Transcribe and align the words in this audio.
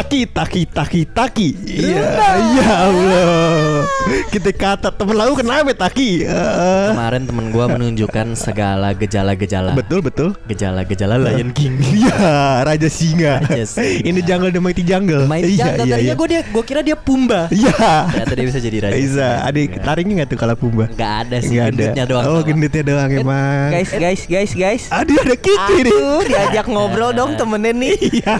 Taki, 0.00 0.24
taki, 0.24 0.64
taki, 0.64 1.04
taki. 1.04 1.48
Iya, 1.60 2.08
ya 2.56 2.88
Allah. 2.88 3.84
Kita 4.32 4.48
kata 4.48 4.88
temen 4.88 5.12
lalu 5.12 5.44
kenapa 5.44 5.76
taki? 5.76 6.24
Eh, 6.24 6.88
Kemarin 6.88 7.28
temen 7.28 7.52
gua 7.52 7.68
menunjukkan 7.68 8.32
segala 8.32 8.96
gejala-gejala 8.96 9.76
betul, 9.76 10.00
betul. 10.00 10.32
Gejala-gejala 10.48 11.20
Lion 11.20 11.52
King 11.52 11.76
Iya, 11.84 12.16
Raja 12.64 12.88
Singa. 12.88 13.44
Raja 13.44 13.68
Singa. 13.68 14.08
Ini 14.08 14.20
jungle 14.24 14.48
the 14.48 14.56
mighty 14.64 14.80
jungle. 14.80 15.28
Main 15.28 15.44
iya, 15.44 15.68
jaga 15.68 15.84
iya, 15.84 15.92
tadinya 15.92 16.00
iya. 16.00 16.14
gua 16.16 16.28
dia 16.32 16.40
gua 16.48 16.64
kira 16.64 16.80
dia 16.80 16.96
Pumba 16.96 17.52
Iya. 17.52 17.76
Ternyata 18.08 18.32
dia 18.40 18.46
bisa 18.48 18.58
jadi 18.64 18.76
raja 18.80 18.96
Bisa. 18.96 19.28
Ada 19.44 19.58
taringnya 19.84 20.14
nggak 20.24 20.28
tuh 20.32 20.38
kalau 20.40 20.56
Pumba? 20.56 20.88
Nggak 20.96 21.12
ada 21.28 21.36
sih 21.44 21.60
Nggak 21.60 21.66
gendutnya 21.76 22.04
doang 22.08 22.24
Oh, 22.24 22.40
gendutnya 22.40 22.82
doang 22.88 23.10
emang. 23.12 23.68
Guys, 23.68 23.92
guys, 23.92 24.22
guys, 24.24 24.52
guys. 24.56 24.82
Aduh, 24.88 25.20
ada 25.20 25.36
Kiki 25.36 25.76
nih. 25.84 25.92
Aduh, 25.92 26.20
diajak 26.24 26.66
ngobrol 26.72 27.12
dong 27.12 27.36
temennya 27.36 27.76
nih. 27.76 27.96
Iya. 28.00 28.32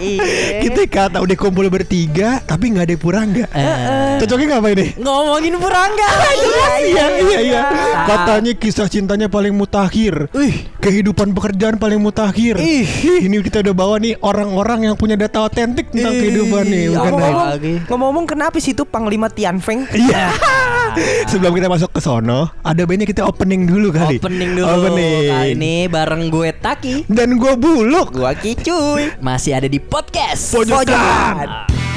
Kita 0.65 0.81
kata 0.89 1.17
udah 1.21 1.37
kumpul 1.51 1.67
bertiga, 1.67 2.39
tapi 2.47 2.71
nggak 2.71 2.87
ada 2.87 2.95
purangga. 2.95 3.43
Eh, 3.51 4.23
Cocoknya 4.23 4.55
ngapain 4.55 4.79
nih? 4.79 4.89
Ngomongin 5.03 5.59
Purangga 5.59 6.07
Iya 6.79 7.05
iya 7.19 7.39
iya. 7.43 7.61
Katanya 8.07 8.55
kisah 8.55 8.87
cintanya 8.87 9.27
paling 9.27 9.51
mutakhir. 9.51 10.31
Kehidupan 10.79 11.35
pekerjaan 11.35 11.75
paling 11.75 11.99
mutakhir. 11.99 12.55
Ih, 12.55 12.87
ini 13.27 13.43
kita 13.43 13.59
udah 13.67 13.75
bawa 13.75 13.99
nih 13.99 14.15
orang-orang 14.23 14.87
yang 14.87 14.95
punya 14.95 15.19
data 15.19 15.43
otentik 15.43 15.91
tentang 15.91 16.15
kehidupan 16.15 16.63
nih, 16.71 16.85
bukan. 16.95 17.11
Ngomong-ngomong, 17.19 17.49
ngomong-ngomong 17.91 18.25
kenapa 18.31 18.55
sih 18.63 18.71
itu 18.71 18.87
Panglima 18.87 19.27
Tianfeng? 19.27 19.91
Iya. 19.91 20.31
Sebelum 21.31 21.51
kita 21.55 21.67
masuk 21.71 21.89
ke 21.93 21.99
sono, 22.03 22.51
ada 22.63 22.81
baiknya 22.83 23.07
kita 23.07 23.21
opening 23.23 23.67
dulu 23.67 23.91
kali. 23.93 24.17
Opening 24.19 24.51
dulu 24.57 24.65
Opening. 24.67 25.31
Kali 25.31 25.51
ini 25.55 25.75
bareng 25.87 26.23
gue 26.31 26.49
Taki 26.55 26.95
Dan 27.07 27.39
gue 27.39 27.53
buluk. 27.55 28.15
Gua 28.15 28.35
kicuy. 28.35 29.15
Masih 29.23 29.55
ada 29.55 29.67
di 29.67 29.79
podcast 29.79 30.51
Pojokan. 30.55 31.90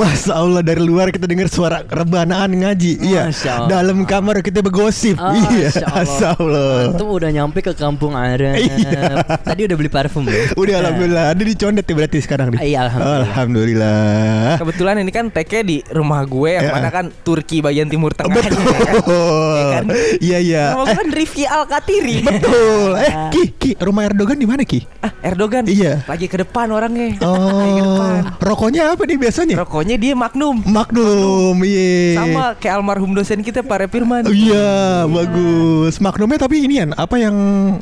Masya 0.00 0.32
Allah 0.32 0.62
dari 0.62 0.80
luar 0.80 1.12
kita 1.12 1.28
dengar 1.28 1.44
suara 1.46 1.84
rebanaan 1.84 2.48
ngaji. 2.50 3.04
Iya. 3.04 3.28
Dalam 3.68 4.02
kamar 4.02 4.40
kita 4.40 4.60
bergosip. 4.60 5.20
Ah, 5.20 5.36
iya. 5.52 5.68
Masya 5.68 5.84
Allah. 5.84 6.00
Masya 6.00 6.28
Allah. 6.34 6.72
Antum 6.88 7.08
udah 7.10 7.30
nyampe 7.30 7.60
ke 7.60 7.72
kampung 7.72 8.16
Arab 8.16 8.56
Iya. 8.56 9.20
Tadi 9.36 9.60
udah 9.68 9.76
beli 9.76 9.90
parfum 9.90 10.24
belum? 10.24 10.56
Udah 10.56 10.74
alhamdulillah. 10.80 11.24
Ada 11.30 11.42
di 11.42 11.54
condet 11.54 11.84
ya 11.84 11.92
berarti 11.94 12.18
sekarang 12.18 12.46
nih. 12.50 12.58
Iya, 12.64 12.78
alhamdulillah. 12.82 13.28
Alhamdulillah. 13.30 14.52
Kebetulan 14.56 14.94
ini 14.98 15.10
kan 15.10 15.24
TK 15.28 15.52
di 15.62 15.76
rumah 15.86 16.24
gue 16.24 16.50
yang 16.50 16.64
Ya. 16.64 16.72
mana 16.72 16.88
kan 16.88 17.04
Turki 17.20 17.60
bagian 17.60 17.86
timur 17.86 18.16
tengah. 18.16 18.32
Betul. 18.32 19.60
kan? 19.70 19.84
Iya 20.18 20.38
iya. 20.40 20.64
Rumah 20.72 20.84
gue 20.86 20.96
kan 20.96 21.08
Rifki 21.12 21.44
Al 21.44 21.64
Katiri. 21.66 22.16
Betul. 22.22 22.90
Eh, 22.96 23.12
Ki, 23.30 23.42
Ki, 23.52 23.70
rumah 23.76 24.06
Erdogan 24.06 24.36
di 24.36 24.48
mana 24.48 24.64
Ki? 24.64 24.80
Ah, 25.00 25.12
Erdogan. 25.20 25.68
Iya. 25.68 26.08
Lagi 26.08 26.24
ke 26.24 26.40
depan 26.40 26.70
orangnya. 26.70 27.16
Lagi 27.20 27.20
ke 27.20 27.26
Oh, 27.26 27.84
depan. 27.84 28.20
rokoknya 28.40 28.82
apa 28.92 29.02
nih 29.04 29.18
biasanya? 29.18 29.56
Rokoknya 29.58 29.89
dia 29.96 30.12
Magnum. 30.12 30.60
Magnum, 30.60 31.56
iya. 31.60 32.14
Sama 32.16 32.44
kayak 32.54 32.74
almarhum 32.76 33.10
dosen 33.10 33.40
kita 33.40 33.60
Pak 33.60 33.78
Repirman. 33.80 34.22
Oh, 34.22 34.30
Iya, 34.30 35.06
bagus. 35.06 35.96
Magnumnya 35.96 36.38
tapi 36.38 36.60
ini 36.60 36.78
kan 36.78 36.90
apa 36.94 37.16
yang 37.16 37.34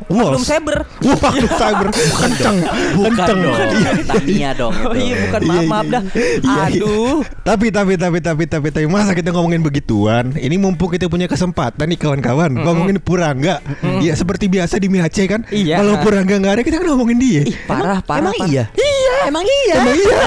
Magnum 0.05 0.37
Walls? 0.37 0.45
Saber. 0.45 0.85
Wah, 0.99 1.17
Magnum 1.19 1.51
Saber. 1.61 1.87
Kenceng, 1.91 2.57
Bukan 2.95 3.11
kenceng. 3.13 3.39
dong 3.39 3.57
Iya. 3.69 3.91
Tamiya 4.01 4.49
dong 4.53 4.73
Oh 4.81 4.93
iya 4.93 5.15
bukan 5.21 5.39
Iya, 5.39 5.49
maaf 5.49 5.59
iya, 5.59 5.69
maaf 5.69 5.85
dah. 5.85 6.03
iya. 6.03 6.23
Iya, 6.39 6.39
iya. 6.39 6.63
Aduh. 6.79 7.17
Tapi 7.41 7.67
tapi 7.69 7.93
tapi 7.95 8.17
tapi 8.19 8.43
tapi 8.45 8.67
tapi 8.69 8.85
masa 8.85 9.11
kita 9.11 9.29
ngomongin 9.29 9.59
begituan? 9.59 10.31
Ini 10.31 10.55
mumpung 10.55 10.89
kita 10.89 11.05
punya 11.05 11.25
kesempatan 11.25 11.85
nih 11.85 11.97
kawan-kawan 11.97 12.51
ngomongin 12.55 12.97
Purangga. 12.99 13.59
Ya 13.99 14.13
seperti 14.13 14.47
biasa 14.47 14.77
di 14.77 14.87
Mihace 14.87 15.25
kan. 15.25 15.43
Iya. 15.49 15.79
Kalau 15.79 15.99
Purangga 15.99 16.35
nggak 16.35 16.53
ada 16.53 16.61
kita 16.61 16.77
kan 16.77 16.87
ngomongin 16.87 17.17
dia. 17.17 17.41
Ih, 17.41 17.55
parah, 17.63 17.99
parah, 17.99 18.21
Emang 18.21 18.35
parah. 18.35 18.49
iya? 18.49 18.63
Iya 18.71 19.15
Emang 19.25 19.43
iya 19.43 19.75
Emang 19.75 19.95
iya. 19.95 20.19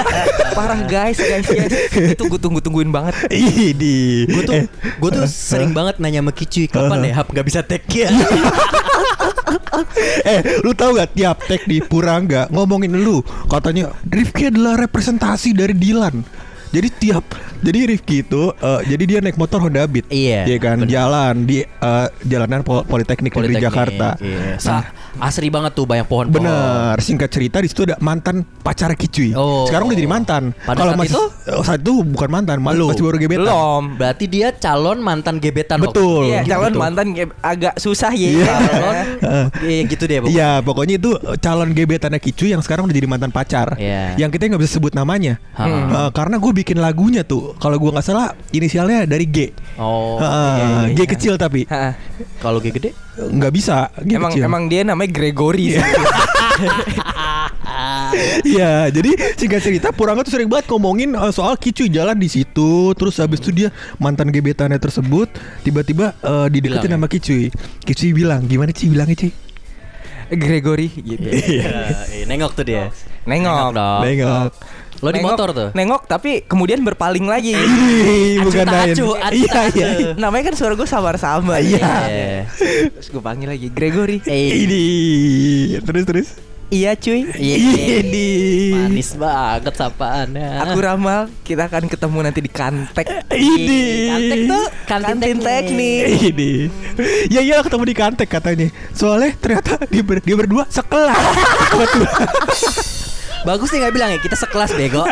Parah 0.53 0.79
guys, 0.83 1.17
guys, 1.17 1.45
guys. 1.45 1.72
Itu 2.15 2.23
gue 2.29 2.39
tunggu-tungguin 2.39 2.89
banget. 2.93 3.13
Ini. 3.31 4.29
Gue 4.29 4.43
tuh 4.45 4.53
Eh, 4.53 4.65
gue 4.69 5.09
tuh 5.09 5.25
sering 5.25 5.73
banget 5.73 5.97
nanya 5.97 6.21
sama 6.21 6.31
Kicuy 6.31 6.69
kapan 6.69 7.09
ya 7.09 7.13
Hap 7.17 7.27
nggak 7.33 7.45
bisa 7.45 7.59
tag 7.65 7.83
ya. 7.89 8.09
eh, 10.29 10.61
lu 10.61 10.73
tahu 10.73 10.97
gak 10.97 11.13
tiap 11.17 11.37
tag 11.45 11.61
di 11.65 11.81
Purangga 11.81 12.49
ngomongin 12.49 12.93
lu 12.93 13.21
katanya 13.49 13.93
Rifki 14.05 14.53
adalah 14.53 14.77
representasi 14.77 15.57
dari 15.57 15.73
Dilan. 15.73 16.21
Jadi 16.73 16.87
tiap 16.91 17.21
jadi 17.59 17.85
Rifki 17.85 18.15
itu 18.19 18.49
eh, 18.51 18.81
jadi 18.83 19.03
dia 19.05 19.19
naik 19.21 19.37
motor 19.37 19.61
Honda 19.61 19.85
Beat. 19.85 20.09
Iya, 20.09 20.43
Iya 20.43 20.57
kan 20.57 20.75
bener. 20.79 20.89
jalan 20.89 21.33
di 21.45 21.61
eh, 21.61 22.07
jalanan 22.23 22.59
Pol- 22.59 22.83
Politeknik, 22.83 23.29
Negeri 23.29 23.53
Politeknik, 23.53 23.63
Jakarta. 23.63 24.07
iya. 24.19 24.57
Nah, 24.59 24.83
asri 25.21 25.47
banget 25.47 25.71
tuh 25.71 25.85
banyak 25.85 26.03
pohon-pohon. 26.03 26.33
Bener, 26.35 26.97
singkat 26.97 27.29
cerita 27.29 27.57
di 27.57 27.69
situ 27.69 27.85
ada 27.85 27.95
mantan 27.99 28.41
pacar 28.59 28.89
Kicuy. 28.93 29.31
Oh. 29.31 29.63
Sekarang 29.63 29.85
udah 29.85 29.95
jadi 29.95 30.09
mantan. 30.09 30.43
Pada 30.59 30.75
Kalau 30.75 30.91
saat 30.91 30.99
masih 30.99 31.13
itu? 31.13 31.23
oh, 31.51 31.63
saat 31.63 31.79
itu 31.79 31.93
bukan 32.01 32.29
mantan, 32.31 32.57
ma- 32.57 32.73
Belum. 32.73 32.89
masih 32.89 33.03
baru 33.03 33.17
gebetan. 33.17 33.45
Belum. 33.45 33.83
Berarti 33.95 34.25
dia 34.25 34.47
calon 34.51 34.97
mantan 34.99 35.35
gebetan 35.37 35.77
waktu 35.77 35.93
Betul. 35.93 36.21
Iya, 36.25 36.39
gitu. 36.41 36.51
calon 36.51 36.73
mantan 36.73 37.05
ge- 37.11 37.35
agak 37.39 37.73
susah 37.77 38.11
ya. 38.11 38.29
Iya. 38.33 38.45
Calon, 38.49 38.95
iya 39.69 39.81
gitu 39.85 40.03
deh 40.03 40.17
pokoknya. 40.19 40.33
Iya, 40.33 40.49
pokoknya 40.59 40.95
itu 40.97 41.11
eh, 41.15 41.37
calon 41.37 41.69
gebetannya 41.71 42.17
Kicu 42.17 42.45
yang 42.45 42.59
sekarang 42.59 42.89
udah 42.89 42.95
jadi 42.95 43.05
mantan 43.05 43.29
pacar. 43.29 43.77
Iya. 43.77 44.17
Yang 44.17 44.29
kita 44.33 44.49
nggak 44.49 44.61
bisa 44.61 44.73
sebut 44.73 44.91
namanya. 44.91 45.37
Ha. 45.53 45.63
Eh, 45.69 46.09
karena 46.11 46.35
gue 46.35 46.51
bikin 46.63 46.79
lagunya 46.79 47.27
tuh, 47.27 47.59
kalau 47.59 47.75
gue 47.75 47.91
nggak 47.91 48.07
salah 48.07 48.31
inisialnya 48.55 49.03
dari 49.03 49.27
G. 49.27 49.51
Oh. 49.75 50.15
Iya, 50.17 50.87
iya, 50.87 50.95
G 50.95 50.99
iya. 51.03 51.07
kecil 51.11 51.33
tapi. 51.35 51.67
Kalau 52.39 52.63
G 52.63 52.71
gede? 52.71 52.95
nggak 53.13 53.51
bisa. 53.53 53.91
G 54.01 54.15
Emang 54.15 54.31
kecil. 54.33 54.47
emang 54.47 54.63
dia 54.71 54.81
namanya 54.81 55.11
Gregory. 55.11 55.75
sih. 55.77 55.83
Iya, 58.47 58.87
jadi 58.95 59.11
singkat 59.37 59.61
cerita 59.61 59.87
Purangga 59.91 60.23
tuh 60.25 60.33
sering 60.33 60.47
banget 60.49 60.71
ngomongin 60.71 61.13
eh, 61.13 61.33
soal 61.35 61.59
Kicu 61.59 61.85
jalan 61.91 62.15
di 62.17 62.31
situ, 62.31 62.95
terus 62.95 63.19
habis 63.19 63.43
itu 63.43 63.51
dia 63.51 63.69
mantan 63.99 64.31
gebetannya 64.31 64.79
tersebut 64.79 65.29
tiba-tiba 65.61 66.15
eh, 66.23 66.47
dideketin 66.49 66.89
ya? 66.89 66.95
sama 66.97 67.07
Kicuy. 67.11 67.51
Kicuy 67.83 68.15
bilang, 68.15 68.47
"Gimana 68.47 68.71
Ci 68.71 68.87
bilangnya, 68.89 69.17
Ci?" 69.19 69.29
Gregory 70.33 70.89
gitu. 70.89 71.27
Iya. 71.29 72.25
Nengok 72.25 72.57
tuh 72.57 72.65
dia. 72.65 72.89
Nengok. 73.29 73.69
dong. 73.75 74.01
Nengok. 74.01 74.49
Lo 75.03 75.11
di 75.11 75.19
Nengok- 75.19 75.35
motor 75.35 75.49
tuh. 75.51 75.69
Nengok 75.75 76.01
tapi 76.07 76.31
kemudian 76.41 76.79
berpaling 76.79 77.27
lagi. 77.27 77.51
Ih, 77.51 78.39
bukan 78.39 78.63
lain. 78.63 78.95
Iya, 79.35 79.61
iya. 79.69 79.87
Namanya 80.15 80.47
kan 80.47 80.55
suara 80.55 80.73
gue 80.73 80.87
samar-samar. 80.87 81.59
Iya. 81.59 81.83
Iya. 82.07 82.39
Terus 82.95 83.07
gue 83.11 83.19
panggil 83.19 83.51
lagi 83.51 83.67
Gregory. 83.67 84.23
Ini 84.23 84.85
terus 85.83 86.03
terus. 86.07 86.29
Iya 86.71 86.95
cuy. 86.95 87.27
Iya. 87.29 87.55
Ini. 88.01 88.29
Manis 88.73 89.13
banget 89.13 89.75
sapaannya. 89.75 90.57
Aku 90.63 90.79
ramal 90.79 91.29
kita 91.43 91.67
akan 91.67 91.85
ketemu 91.85 92.17
nanti 92.23 92.39
di 92.39 92.49
Kantek. 92.49 93.29
Ini. 93.29 93.83
Kantek 94.09 94.39
tuh 94.47 94.65
kantin, 94.87 95.13
Kantin 95.19 95.37
teknik. 95.37 96.03
Ini. 96.31 96.51
Ya 97.27 97.43
iya 97.43 97.59
ketemu 97.59 97.83
di 97.83 97.93
Kantek 97.93 98.25
katanya. 98.25 98.71
Soalnya 98.89 99.35
ternyata 99.37 99.83
dia, 99.85 100.01
ber- 100.01 100.23
dia 100.23 100.33
berdua 100.33 100.63
sekelas. 100.65 101.19
Bagus 103.43 103.75
nih 103.75 103.79
nggak 103.83 103.93
bilang 103.93 104.09
ya 104.15 104.19
kita 104.23 104.35
sekelas 104.39 104.71
bego. 104.71 105.03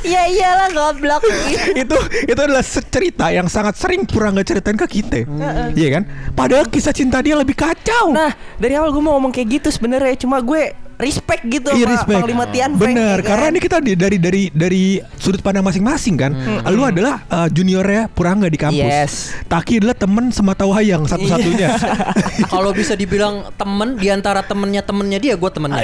Iya 0.00 0.22
iyalah 0.34 0.68
goblok. 0.72 1.22
itu 1.82 1.98
itu 2.24 2.40
adalah 2.40 2.64
cerita 2.64 3.28
yang 3.28 3.46
sangat 3.52 3.76
sering 3.76 4.08
Purangga 4.08 4.40
ceritain 4.40 4.76
ke 4.80 4.86
kita. 4.88 5.28
Iya 5.76 5.88
kan? 6.00 6.02
Padahal 6.32 6.66
kisah 6.72 6.96
cinta 6.96 7.20
dia 7.20 7.36
lebih 7.36 7.56
kacau. 7.56 8.16
Nah, 8.16 8.32
dari 8.56 8.74
awal 8.80 8.90
gue 8.92 9.02
mau 9.04 9.16
ngomong 9.20 9.32
kayak 9.32 9.60
gitu 9.60 9.68
sebenarnya 9.68 10.16
cuma 10.24 10.40
gue 10.40 10.72
respect 10.96 11.42
gitu 11.44 11.68
Iya 11.68 11.84
sama 11.84 11.92
respect. 11.92 12.18
Panglima 12.20 12.44
Tianfeng. 12.46 12.94
Bener, 12.94 13.16
ya 13.16 13.20
kan? 13.20 13.28
karena 13.28 13.46
ini 13.48 13.60
kita 13.60 13.76
di- 13.78 13.94
dari 13.94 14.16
dari 14.16 14.42
dari 14.48 14.84
sudut 15.16 15.40
pandang 15.40 15.62
masing-masing 15.62 16.14
kan. 16.14 16.32
Lu 16.68 16.82
adalah 16.82 17.22
uh, 17.26 17.48
juniornya 17.48 18.06
Purangga 18.08 18.46
di 18.46 18.56
kampus. 18.56 18.78
Yes. 18.80 19.12
Taki 19.44 19.78
adalah 19.78 19.94
temen 19.94 20.30
semata 20.30 20.64
wayang 20.64 21.04
satu-satunya. 21.04 21.74
Kalau 22.52 22.70
bisa 22.70 22.94
dibilang 22.94 23.50
temen 23.54 23.96
di 23.96 24.08
antara 24.08 24.40
temennya 24.40 24.80
temennya 24.80 25.18
dia, 25.18 25.34
gue 25.34 25.50
temennya. 25.50 25.82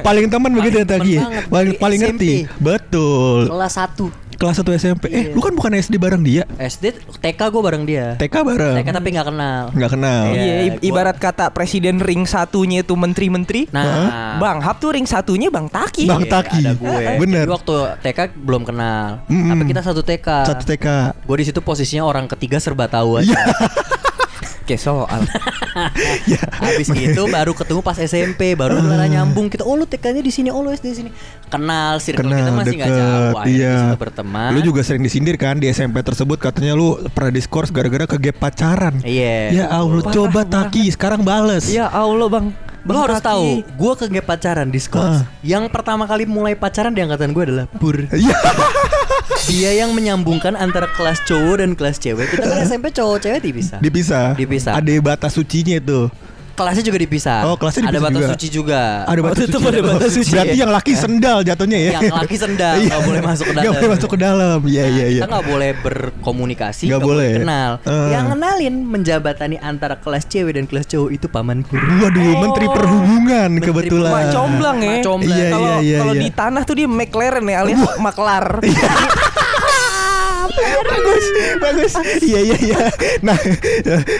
paling 0.00 0.26
teman 0.26 0.50
begitu 0.52 0.76
ya 0.78 0.86
Paling 0.86 0.94
Taki. 0.94 1.12
temen 1.12 1.24
banget. 1.24 1.44
Paling 1.48 1.68
Dari 1.68 1.80
paling 1.80 2.00
SMP. 2.00 2.08
ngerti. 2.08 2.32
Betul. 2.58 3.40
Kelas 3.48 3.74
1 3.76 4.27
Kelas 4.38 4.54
1 4.56 4.70
SMP. 4.72 5.04
Eh, 5.08 5.14
Iya. 5.20 5.34
lu 5.34 5.42
kan 5.42 5.50
bukan 5.50 5.74
SD 5.74 5.98
bareng 5.98 6.22
dia. 6.22 6.46
SD 6.56 6.94
TK 7.12 7.40
gue 7.44 7.58
bareng 7.58 7.82
dia. 7.82 8.14
TK 8.14 8.34
bareng. 8.40 8.74
TK 8.78 8.88
tapi 8.92 9.08
nggak 9.10 9.26
kenal. 9.26 9.62
Nggak 9.68 9.90
kenal. 9.90 10.22
Iya. 10.30 10.54
I- 10.62 10.70
gua- 10.70 10.82
ibarat 10.84 11.16
kata 11.16 11.50
presiden 11.50 11.98
ring 11.98 12.22
satunya 12.22 12.80
itu 12.80 12.94
menteri-menteri. 12.94 13.66
Nah, 13.68 14.38
Bang 14.38 14.62
Hap 14.62 14.78
tuh 14.78 14.94
ring 14.94 15.04
satunya 15.04 15.50
Bang 15.50 15.66
Taki. 15.66 16.06
Bang 16.06 16.22
Iya, 16.22 16.30
Taki. 16.30 16.58
ada 16.60 16.72
gue. 16.72 17.02
Bener. 17.18 17.44
Jadi 17.44 17.52
waktu 17.52 17.74
TK 18.00 18.18
belum 18.38 18.62
kenal. 18.62 19.26
Mm-mm. 19.26 19.50
Tapi 19.50 19.62
kita 19.66 19.82
satu 19.82 20.00
TK. 20.00 20.28
Satu 20.46 20.62
TK. 20.64 20.86
Gue 21.18 21.36
di 21.36 21.44
situ 21.44 21.58
posisinya 21.58 22.06
orang 22.06 22.30
ketiga 22.30 22.56
serba 22.56 22.86
tahu 22.86 23.18
aja. 23.18 23.26
Iya. 23.28 23.42
Kayak 24.68 24.84
soal. 24.84 25.20
ya. 26.32 26.42
Habis 26.60 26.92
gitu 26.92 27.24
baru 27.32 27.56
ketemu 27.56 27.80
pas 27.80 27.96
SMP, 27.96 28.52
baru 28.52 28.84
mulai 28.84 29.08
nyambung 29.08 29.48
kita. 29.48 29.64
Oh 29.64 29.80
lu 29.80 29.88
TK-nya 29.88 30.20
di 30.20 30.28
sini, 30.28 30.52
oh 30.52 30.60
lu 30.60 30.68
SD 30.68 30.86
di 30.92 30.98
sini. 31.04 31.10
Kenal, 31.48 31.96
circle 32.04 32.28
kita 32.28 32.52
masih 32.52 32.76
nggak 32.76 32.92
jauh. 32.92 33.32
Akhirnya 33.40 33.56
iya. 33.56 33.96
berteman. 33.96 34.52
Lu 34.52 34.60
juga 34.60 34.84
sering 34.84 35.00
disindir 35.00 35.40
kan 35.40 35.56
di 35.56 35.72
SMP 35.72 36.04
tersebut 36.04 36.36
katanya 36.36 36.76
lu 36.76 37.00
pernah 37.16 37.32
diskors 37.32 37.72
gara-gara 37.72 38.04
ke 38.04 38.20
gap 38.20 38.36
pacaran. 38.36 39.00
Iya. 39.00 39.64
Ya 39.64 39.66
Allah, 39.72 40.04
Parah 40.04 40.12
coba 40.12 40.40
banget. 40.44 40.52
Taki 40.52 40.84
sekarang 40.92 41.20
bales. 41.24 41.64
ya 41.72 41.88
Allah 41.88 42.28
bang. 42.28 42.52
Bang 42.88 43.04
harus 43.04 43.20
tahu, 43.20 43.60
gue 43.64 43.92
ke 44.00 44.06
gap 44.08 44.26
pacaran 44.28 44.68
di 44.68 44.80
Ah. 44.80 44.84
sekolah. 44.84 45.20
Yang 45.44 45.64
pertama 45.72 46.04
kali 46.08 46.24
mulai 46.24 46.56
pacaran 46.56 46.92
di 46.92 47.00
angkatan 47.04 47.32
gue 47.32 47.42
adalah 47.44 47.64
Pur. 47.68 47.96
Iya. 49.48 49.72
Dia 49.72 49.82
yang 49.82 49.90
menyambungkan 49.90 50.52
antara 50.54 50.84
kelas 50.92 51.24
cowok 51.24 51.56
dan 51.58 51.70
kelas 51.72 51.96
cewek. 51.96 52.28
Kita 52.28 52.44
kan 52.44 52.58
SMP 52.68 52.92
cowok 52.92 53.16
cewek 53.18 53.40
dipisah. 53.42 53.78
Dipisah. 53.80 54.26
Dipisah. 54.34 54.72
Ada 54.76 54.92
batas 55.00 55.32
sucinya 55.32 55.74
itu. 55.74 56.12
Kelasnya 56.52 56.82
juga 56.84 56.98
dipisah. 56.98 57.46
Oh, 57.46 57.54
kelasnya 57.54 57.86
Ada 57.86 57.88
dipisah 57.88 58.02
batas 58.02 58.18
juga. 58.20 58.32
suci 58.34 58.46
juga. 58.50 58.80
Ada 59.06 59.20
batas 59.22 59.38
suci. 59.46 59.62
ada 59.62 59.80
batas 59.80 60.10
suci 60.10 60.30
Berarti 60.34 60.50
ya? 60.50 60.58
yang 60.58 60.70
laki 60.74 60.92
sendal 60.92 61.38
jatuhnya 61.40 61.78
ya. 61.78 61.90
Yang 61.96 62.14
laki 62.18 62.34
sendal, 62.36 62.74
Iya. 62.74 62.88
nggak 62.90 63.02
boleh 63.06 63.20
masuk 63.22 63.44
ke 63.46 63.54
dalam. 63.54 63.70
boleh 63.70 63.88
masuk 63.88 64.08
ke 64.10 64.18
dalam. 64.18 64.58
Iya 64.66 64.82
Nah, 64.82 64.90
iya 64.90 65.04
iya. 65.06 65.20
Kita 65.22 65.28
nggak 65.30 65.46
boleh 65.46 65.70
berkomunikasi, 65.78 66.84
nggak 66.90 66.98
boleh 67.00 67.30
kenal. 67.38 67.70
Eh. 67.78 68.08
Yang 68.10 68.24
kenalin 68.34 68.74
menjabatani 68.84 69.56
antara 69.56 69.94
kelas 69.96 70.26
cewek 70.26 70.52
dan 70.52 70.64
kelas 70.66 70.84
cowok 70.84 71.10
itu 71.14 71.26
paman 71.30 71.62
Pur. 71.62 71.78
Waduh, 71.78 72.26
Menteri 72.42 72.66
Perhubungan 72.68 73.48
Menteri 73.54 73.62
kebetulan. 73.64 74.10
Mak 74.10 74.24
comblang 74.34 74.78
ya. 74.82 74.90
Mak 74.90 75.02
comblang. 75.06 75.38
Iya, 75.38 75.48
Kalau 75.48 75.70
iya, 75.78 75.98
kalau 76.02 76.14
iya. 76.18 76.20
di 76.20 76.30
tanah 76.34 76.62
tuh 76.66 76.74
dia 76.74 76.88
McLaren 76.90 77.44
ya 77.46 77.56
alias 77.62 77.80
maklar. 78.02 78.44
bagus, 80.86 81.24
bagus. 81.62 81.92
Iya 82.22 82.40
iya 82.42 82.56
iya. 82.58 82.78
Nah, 83.22 83.38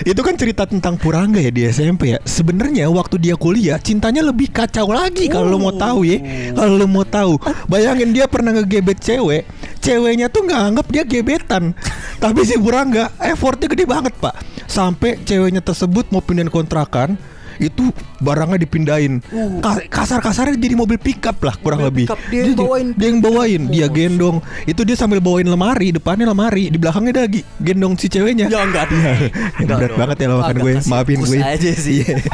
itu 0.03 0.21
kan 0.23 0.35
cerita 0.39 0.65
tentang 0.65 0.97
Purangga 0.97 1.43
ya 1.43 1.51
di 1.53 1.67
SMP 1.69 2.17
ya. 2.17 2.19
Sebenarnya 2.23 2.89
waktu 2.91 3.19
dia 3.21 3.35
kuliah, 3.35 3.79
cintanya 3.79 4.25
lebih 4.25 4.51
kacau 4.51 4.91
lagi 4.91 5.27
kalau 5.31 5.55
lo 5.55 5.59
mau 5.59 5.75
tahu 5.75 6.07
ya. 6.07 6.19
Kalau 6.55 6.75
lo 6.79 6.87
mau 6.87 7.05
tahu, 7.07 7.39
bayangin 7.67 8.11
dia 8.15 8.27
pernah 8.27 8.55
ngegebet 8.55 8.99
cewek, 9.03 9.45
ceweknya 9.83 10.31
tuh 10.33 10.47
nggak 10.47 10.63
anggap 10.75 10.87
dia 10.91 11.03
gebetan. 11.05 11.75
Tapi 12.19 12.43
si 12.43 12.59
Purangga 12.59 13.15
effortnya 13.23 13.71
gede 13.71 13.85
banget 13.87 14.15
pak. 14.19 14.35
Sampai 14.69 15.17
ceweknya 15.25 15.65
tersebut 15.65 16.11
mau 16.13 16.21
pindahin 16.21 16.53
kontrakan, 16.53 17.17
itu 17.59 17.91
barangnya 18.19 18.59
dipindahin. 18.59 19.21
Ka- 19.59 19.85
Kasar-kasarnya 19.85 20.55
jadi 20.55 20.75
mobil 20.75 20.97
pickup 20.97 21.39
lah 21.41 21.55
kurang 21.57 21.81
Mobil 21.81 21.91
lebih. 21.93 22.07
pickup, 22.07 22.21
dia 22.25 22.41
yang 22.41 22.55
bawain. 22.55 22.87
Dia 22.93 23.07
yang 23.07 23.21
bawain, 23.21 23.63
dia 23.69 23.87
gendong. 23.87 24.37
Itu 24.65 24.83
dia 24.83 24.95
sambil 24.95 25.19
bawain 25.19 25.45
lemari, 25.45 25.91
depannya 25.91 26.25
lemari, 26.25 26.69
di 26.69 26.77
belakangnya 26.77 27.13
dia 27.13 27.25
lagi 27.25 27.41
gendong 27.59 27.95
si 27.95 28.07
ceweknya. 28.07 28.47
Ya 28.47 28.61
enggak. 28.61 28.87
Iya. 28.89 29.13
Enggak 29.59 29.77
Berat 29.81 29.89
dong. 29.89 29.99
banget 29.99 30.17
ya 30.17 30.27
lawakan 30.29 30.57
gue. 30.57 30.73
Maafin 30.85 31.19
gue. 31.21 31.39
aja 31.39 31.71
sih. 31.73 32.01
Iya. 32.01 32.17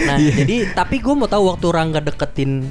Nah, 0.00 0.16
Iya. 0.16 0.32
jadi 0.36 0.56
tapi 0.72 0.96
gue 0.98 1.12
mau 1.12 1.26
tahu 1.26 1.44
waktu 1.46 1.66
Rangga 1.68 2.00
deketin 2.00 2.70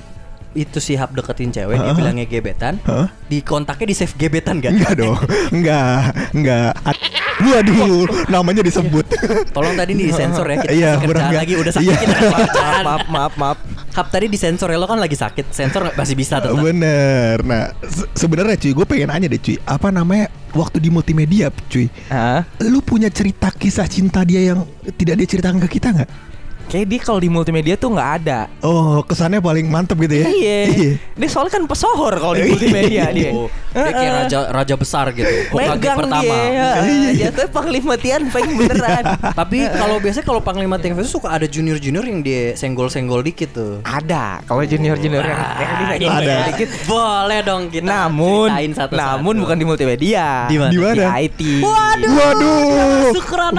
itu 0.52 0.78
si 0.78 0.94
Hap 0.94 1.12
deketin 1.12 1.50
cewek 1.50 1.78
dia 1.78 1.86
Heeh. 1.86 1.96
bilangnya 1.96 2.26
gebetan 2.26 2.82
Heeh. 2.82 3.08
di 3.28 3.40
kontaknya 3.40 3.86
di 3.86 3.96
save 3.96 4.16
gebetan 4.16 4.58
gak? 4.58 4.74
Enggak 4.74 4.94
dong. 4.96 5.18
Enggak, 5.52 6.02
enggak. 6.34 6.74
Waduh, 7.40 8.04
namanya 8.28 8.60
disebut. 8.60 9.06
Tolong 9.50 9.74
tadi 9.74 9.92
nih 9.94 10.06
disensor 10.08 10.46
ya 10.46 10.58
kita 10.60 10.72
Iya, 10.72 10.90
lagi 11.34 11.54
udah 11.56 11.72
sakit 11.72 11.88
Iya. 11.88 11.96
kita 11.96 12.16
maaf 12.84 13.04
maaf 13.08 13.34
maaf. 13.36 13.58
Hap 13.90 14.08
tadi 14.08 14.28
disensor 14.28 14.70
ya 14.70 14.78
lo 14.78 14.86
kan 14.86 14.96
lagi 14.96 15.16
sakit 15.16 15.50
sensor 15.50 15.82
nggak- 15.82 15.98
masih 15.98 16.16
bisa 16.16 16.38
tetap. 16.38 16.56
Bener. 16.56 17.42
Nah, 17.42 17.72
se- 17.82 18.08
sebenarnya 18.14 18.56
cuy, 18.56 18.72
gue 18.72 18.86
pengen 18.86 19.08
nanya 19.10 19.28
deh 19.28 19.40
cuy, 19.40 19.58
apa 19.60 19.90
namanya 19.90 20.28
waktu 20.52 20.78
di 20.78 20.90
multimedia 20.90 21.48
cuy? 21.66 21.88
Hah? 22.08 22.46
Lu 22.62 22.80
punya 22.80 23.08
cerita 23.08 23.50
kisah 23.50 23.86
cinta 23.86 24.22
dia 24.22 24.40
yang 24.46 24.64
tidak 24.94 25.16
dia 25.18 25.28
ceritakan 25.30 25.60
ke 25.64 25.80
kita 25.80 25.92
nggak? 25.92 26.10
Kayak 26.70 26.86
dia 26.86 27.00
kalau 27.02 27.18
di 27.18 27.34
multimedia 27.34 27.74
tuh 27.74 27.90
nggak 27.90 28.10
ada. 28.22 28.46
Oh, 28.62 29.02
kesannya 29.02 29.42
paling 29.42 29.66
mantep 29.66 29.98
gitu 30.06 30.22
ya? 30.22 30.30
Iya. 30.30 30.58
Dia 31.18 31.30
soalnya 31.34 31.58
kan 31.58 31.66
pesohor 31.66 32.14
kalau 32.22 32.38
di 32.38 32.46
multimedia 32.46 33.10
dia. 33.18 33.34
Oh, 33.34 33.50
dia 33.74 33.90
kayak 33.90 34.14
raja 34.22 34.38
raja 34.54 34.76
besar 34.78 35.10
gitu. 35.18 35.50
Megang 35.50 35.98
pertama. 35.98 36.22
dia. 36.22 36.38
Iya, 36.46 36.70
iya. 36.86 37.10
Dia 37.10 37.30
tuh 37.34 37.50
panglima 37.50 37.98
Tian 37.98 38.30
Peng 38.30 38.54
beneran. 38.54 39.02
Tapi 39.42 39.66
kalau 39.66 39.98
biasanya 39.98 40.26
kalau 40.30 40.42
Panglima 40.46 40.78
TNI 40.78 40.94
itu 41.02 41.10
suka 41.10 41.34
ada 41.34 41.50
junior-junior 41.50 42.06
yang 42.06 42.22
dia 42.22 42.54
senggol-senggol 42.54 43.26
dikit 43.26 43.50
tuh. 43.58 43.74
ada 43.82 44.38
kalau 44.46 44.62
junior-junior 44.62 45.26
yang 45.26 45.42
iya, 45.98 46.10
Ada. 46.22 46.36
dikit. 46.54 46.70
Boleh 46.86 47.40
dong 47.42 47.74
kita 47.74 47.90
Namun, 47.90 48.54
satu-satu. 48.54 48.94
namun 48.94 49.42
bukan 49.42 49.58
di 49.58 49.66
multimedia. 49.66 50.46
Di 50.46 50.62
mana? 50.62 50.70
Di 50.70 50.78
mana? 50.78 50.94
Di 50.94 51.06
IT. 51.26 51.42
Waduh. 51.66 52.10
Waduh. 52.14 53.10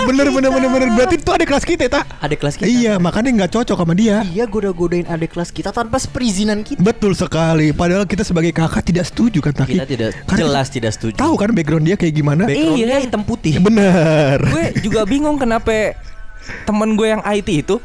Bener 0.07 0.31
kita. 0.31 0.37
bener 0.39 0.51
bener 0.55 0.69
bener. 0.71 0.89
Berarti 0.95 1.15
itu 1.19 1.31
ada 1.35 1.43
kelas 1.43 1.65
kita 1.67 1.91
tak? 1.91 2.05
Ada 2.23 2.35
kelas 2.39 2.55
kita. 2.55 2.71
Iya, 2.71 3.00
makanya 3.01 3.31
nggak 3.43 3.53
cocok 3.57 3.77
sama 3.81 3.95
dia. 3.97 4.23
Iya 4.23 4.45
goda-godain 4.45 5.09
adik 5.09 5.35
kelas 5.35 5.51
kita 5.51 5.73
tanpa 5.73 5.99
perizinan 6.07 6.61
kita. 6.61 6.79
Betul 6.79 7.17
sekali. 7.17 7.73
Padahal 7.73 8.05
kita 8.05 8.23
sebagai 8.23 8.53
kakak 8.53 8.85
tidak 8.85 9.09
setuju 9.09 9.41
kan 9.41 9.57
Taki? 9.57 9.81
Kita 9.81 9.87
tidak 9.89 10.09
Karena 10.29 10.41
jelas 10.47 10.67
tidak 10.69 10.93
setuju. 10.95 11.17
Tahu 11.17 11.35
kan 11.35 11.51
background 11.51 11.89
dia 11.89 11.97
kayak 11.97 12.15
gimana? 12.15 12.45
Backgroundnya 12.45 12.99
Iya. 13.01 13.05
hitam 13.09 13.23
putih. 13.25 13.57
Bener. 13.59 14.39
gue 14.45 14.65
juga 14.85 15.09
bingung 15.09 15.41
kenapa 15.41 15.97
temen 16.65 16.97
gue 16.97 17.09
yang 17.09 17.23
IT 17.25 17.49
itu 17.65 17.77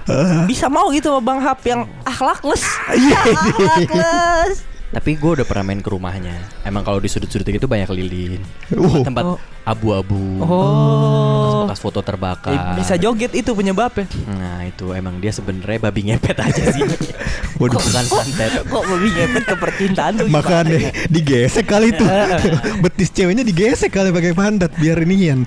bisa 0.45 0.67
mau 0.67 0.87
gitu 0.91 1.11
sama 1.11 1.21
Bang 1.23 1.39
Hap 1.39 1.59
yang 1.63 1.87
akhlakless. 2.03 2.63
Iya. 2.91 3.19
akhlakless. 3.31 4.74
Tapi 4.85 5.17
gue 5.17 5.31
udah 5.35 5.45
pernah 5.45 5.65
main 5.65 5.81
ke 5.81 5.89
rumahnya. 5.89 6.37
Emang 6.61 6.85
kalau 6.85 7.01
di 7.01 7.09
sudut-sudut 7.09 7.43
gitu 7.43 7.65
banyak 7.65 7.89
lilin. 7.89 8.39
Oh. 8.73 9.01
Tempat 9.01 9.23
Oh. 9.25 9.37
abu-abu. 9.65 10.39
Oh. 10.39 11.65
Bekas 11.65 11.81
foto 11.81 11.99
terbakar. 11.99 12.53
Eh, 12.53 12.61
bisa 12.77 12.93
joget 12.95 13.33
itu 13.33 13.51
penyebabnya. 13.51 14.05
Nah 14.29 14.61
itu 14.63 14.93
emang 14.93 15.17
dia 15.17 15.33
sebenarnya 15.33 15.79
babi 15.81 16.13
ngepet 16.13 16.37
aja 16.37 16.63
sih. 16.71 16.85
Waduh. 17.59 17.75
Kok 17.75 17.83
bukan 17.83 18.05
santet. 18.05 18.51
Kok 18.61 18.83
babi 18.85 19.09
ngepet 19.09 19.43
ke 19.43 19.55
percintaan 19.57 20.11
tuh 20.15 20.25
Makanya 20.29 20.77
ya? 20.77 20.91
digesek 21.09 21.65
kali 21.65 21.89
itu. 21.89 22.05
Betis 22.85 23.09
ceweknya 23.09 23.41
digesek 23.41 23.89
kali 23.89 24.13
pakai 24.13 24.31
pantat 24.31 24.71
biar 24.77 25.01
inian. 25.01 25.43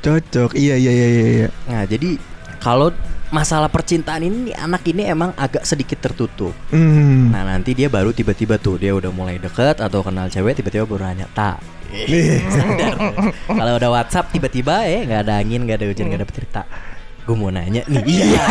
Cocok. 0.00 0.56
Iya 0.56 0.74
iya 0.74 0.90
iya 0.90 1.06
iya. 1.06 1.26
iya. 1.36 1.48
Nah 1.68 1.82
jadi 1.84 2.16
kalau 2.58 2.90
masalah 3.28 3.68
percintaan 3.68 4.24
ini 4.24 4.56
anak 4.56 4.82
ini 4.88 5.04
emang 5.04 5.36
agak 5.36 5.64
sedikit 5.64 6.00
tertutup. 6.00 6.56
Hmm. 6.72 7.28
Nah 7.28 7.44
nanti 7.44 7.76
dia 7.76 7.92
baru 7.92 8.12
tiba-tiba 8.12 8.56
tuh 8.56 8.80
dia 8.80 8.96
udah 8.96 9.12
mulai 9.12 9.36
deket 9.36 9.84
atau 9.84 10.00
kenal 10.00 10.32
cewek 10.32 10.58
tiba-tiba 10.58 10.88
baru 10.88 11.12
nanya 11.12 11.28
tak. 11.36 11.60
Sadar. 12.52 12.96
Kalau 13.48 13.72
udah 13.80 13.90
WhatsApp 13.92 14.32
tiba-tiba 14.32 14.84
eh 14.84 15.08
nggak 15.08 15.20
ada 15.28 15.40
angin 15.40 15.64
nggak 15.64 15.78
ada 15.80 15.86
hujan 15.88 16.04
nggak 16.08 16.20
ada 16.20 16.28
petir 16.28 16.46
tak. 16.48 16.66
Gue 17.28 17.36
mau 17.36 17.52
nanya 17.52 17.84
nih. 17.84 18.04
Iya. 18.08 18.44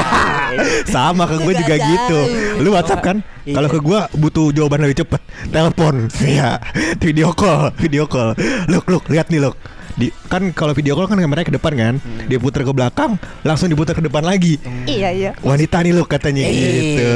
Sama 0.86 1.25
ke 1.25 1.42
gue 1.42 1.54
juga 1.57 1.75
gitu. 1.81 2.19
Lu 2.62 2.77
WhatsApp 2.77 3.01
kan? 3.01 3.18
Iya. 3.42 3.57
Kalau 3.57 3.69
ke 3.73 3.80
gue 3.81 3.99
butuh 4.21 4.54
jawaban 4.54 4.85
lebih 4.85 5.02
cepet. 5.02 5.21
Telepon. 5.49 6.06
Iya. 6.21 6.61
Video 7.02 7.33
call, 7.33 7.73
video 7.81 8.06
call. 8.06 8.37
Look, 8.69 8.85
look, 8.85 9.09
lihat 9.09 9.33
nih, 9.33 9.42
look. 9.42 9.57
Di, 9.97 10.07
kan 10.27 10.54
kalau 10.54 10.71
video 10.71 10.94
call 10.94 11.06
kan 11.06 11.18
kameranya 11.18 11.44
ke 11.44 11.51
depan 11.51 11.73
kan, 11.73 11.94
Hmm. 11.97 12.30
dia 12.30 12.37
putar 12.37 12.61
ke 12.61 12.69
belakang, 12.69 13.18
langsung 13.42 13.66
diputar 13.66 13.92
ke 13.92 14.04
depan 14.04 14.21
lagi. 14.21 14.61
Iya 14.85 15.09
iya. 15.09 15.31
Wanita 15.39 15.81
nih 15.81 15.92
look 15.92 16.06
katanya 16.07 16.44
Eh. 16.44 16.54
gitu. 16.54 17.09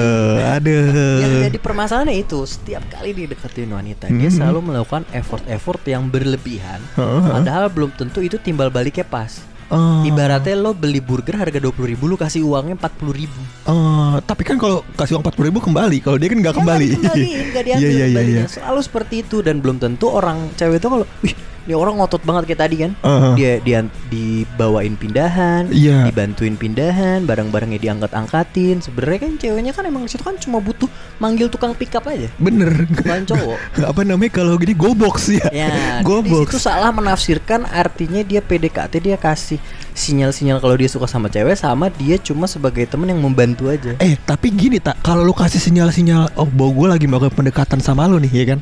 Aduh. 0.52 1.22
Yang 1.22 1.34
jadi 1.46 1.58
permasalahannya 1.62 2.18
itu 2.18 2.40
setiap 2.44 2.82
kali 2.90 3.14
dideketin 3.14 3.70
wanita 3.70 4.10
dia 4.10 4.28
Mhm. 4.28 4.36
selalu 4.36 4.60
melakukan 4.64 5.06
effort-effort 5.12 5.82
yang 5.86 6.10
berlebihan. 6.10 6.82
Heeh. 6.92 7.22
Padahal 7.32 7.70
belum 7.70 7.94
tentu 7.94 8.20
itu 8.20 8.36
timbal 8.36 8.68
baliknya 8.68 9.06
pas. 9.06 9.46
Oh. 9.70 10.04
Ibaratnya 10.04 10.52
lo 10.54 10.74
beli 10.74 11.00
burger 11.00 11.38
harga 11.38 11.56
20.000 11.56 11.88
ribu 11.88 12.04
Lo 12.04 12.20
kasih 12.20 12.44
uangnya 12.44 12.76
40.000 12.76 13.16
ribu 13.16 13.40
Oh, 13.64 14.20
tapi 14.20 14.44
kan 14.44 14.60
kalau 14.60 14.84
kasih 14.92 15.16
uang 15.16 15.24
40 15.24 15.48
ribu 15.48 15.64
kembali, 15.64 15.98
kalau 16.02 16.20
dia 16.20 16.28
kan 16.28 16.44
nggak 16.44 16.56
kembali. 16.60 16.88
Kembali, 17.00 17.28
nggak 17.48 17.64
diambil 17.70 17.88
Iya 17.88 17.90
iya 18.04 18.06
iya. 18.10 18.22
iya. 18.36 18.44
Selalu 18.50 18.80
seperti 18.82 19.24
itu 19.24 19.40
Dan 19.40 19.64
belum 19.64 19.80
tentu 19.80 20.12
orang 20.12 20.52
cewek 20.56 20.76
itu 20.76 20.88
kalau 20.90 21.06
Wih 21.22 21.36
ini 21.62 21.74
orang 21.74 21.96
ngotot 21.96 22.22
banget 22.22 22.50
kayak 22.50 22.62
tadi 22.62 22.76
kan 22.80 22.92
Uh-huh. 23.02 23.34
Dia 23.34 23.58
dia 23.60 23.80
dibawain 24.08 24.94
pindahan 24.94 25.70
Iya. 25.70 26.06
Dibantuin 26.06 26.54
pindahan 26.54 27.24
Barang-barangnya 27.24 27.80
diangkat-angkatin 27.80 28.80
Sebenarnya 28.80 29.20
kan 29.22 29.32
ceweknya 29.38 29.72
kan 29.72 29.84
emang 29.86 30.06
situ 30.06 30.22
kan 30.22 30.38
cuma 30.38 30.58
butuh 30.58 30.88
Manggil 31.18 31.48
tukang 31.48 31.74
pick 31.74 31.94
up 31.94 32.06
aja 32.06 32.30
Bener. 32.38 32.86
Bukan 32.88 33.26
cowok 33.26 33.58
Apa 33.92 34.02
namanya 34.02 34.32
kalau 34.34 34.56
gini 34.56 34.74
go 34.74 34.94
box 34.94 35.32
ya? 35.32 35.46
Ya, 35.52 35.72
go 36.02 36.22
di 36.22 36.30
box. 36.30 36.52
situ 36.54 36.58
salah 36.62 36.92
menafsirkan 36.92 37.66
artinya 37.66 38.22
dia 38.22 38.40
PDKT 38.40 38.94
dia 39.00 39.18
kasih 39.18 39.58
sinyal-sinyal 40.02 40.58
kalau 40.58 40.74
dia 40.74 40.90
suka 40.90 41.06
sama 41.06 41.30
cewek 41.30 41.54
sama 41.54 41.94
dia 41.94 42.18
cuma 42.18 42.50
sebagai 42.50 42.90
temen 42.90 43.14
yang 43.14 43.22
membantu 43.22 43.70
aja. 43.70 43.94
Eh 44.02 44.18
tapi 44.26 44.50
gini 44.50 44.82
tak 44.82 44.98
kalau 45.06 45.22
lu 45.22 45.38
kasih 45.38 45.62
sinyal-sinyal 45.62 46.34
oh 46.42 46.50
bahwa 46.50 46.72
gue 46.74 46.88
lagi 46.98 47.06
melakukan 47.06 47.38
pendekatan 47.38 47.78
sama 47.78 48.10
lu 48.10 48.18
nih 48.18 48.34
ya 48.34 48.46
kan? 48.58 48.60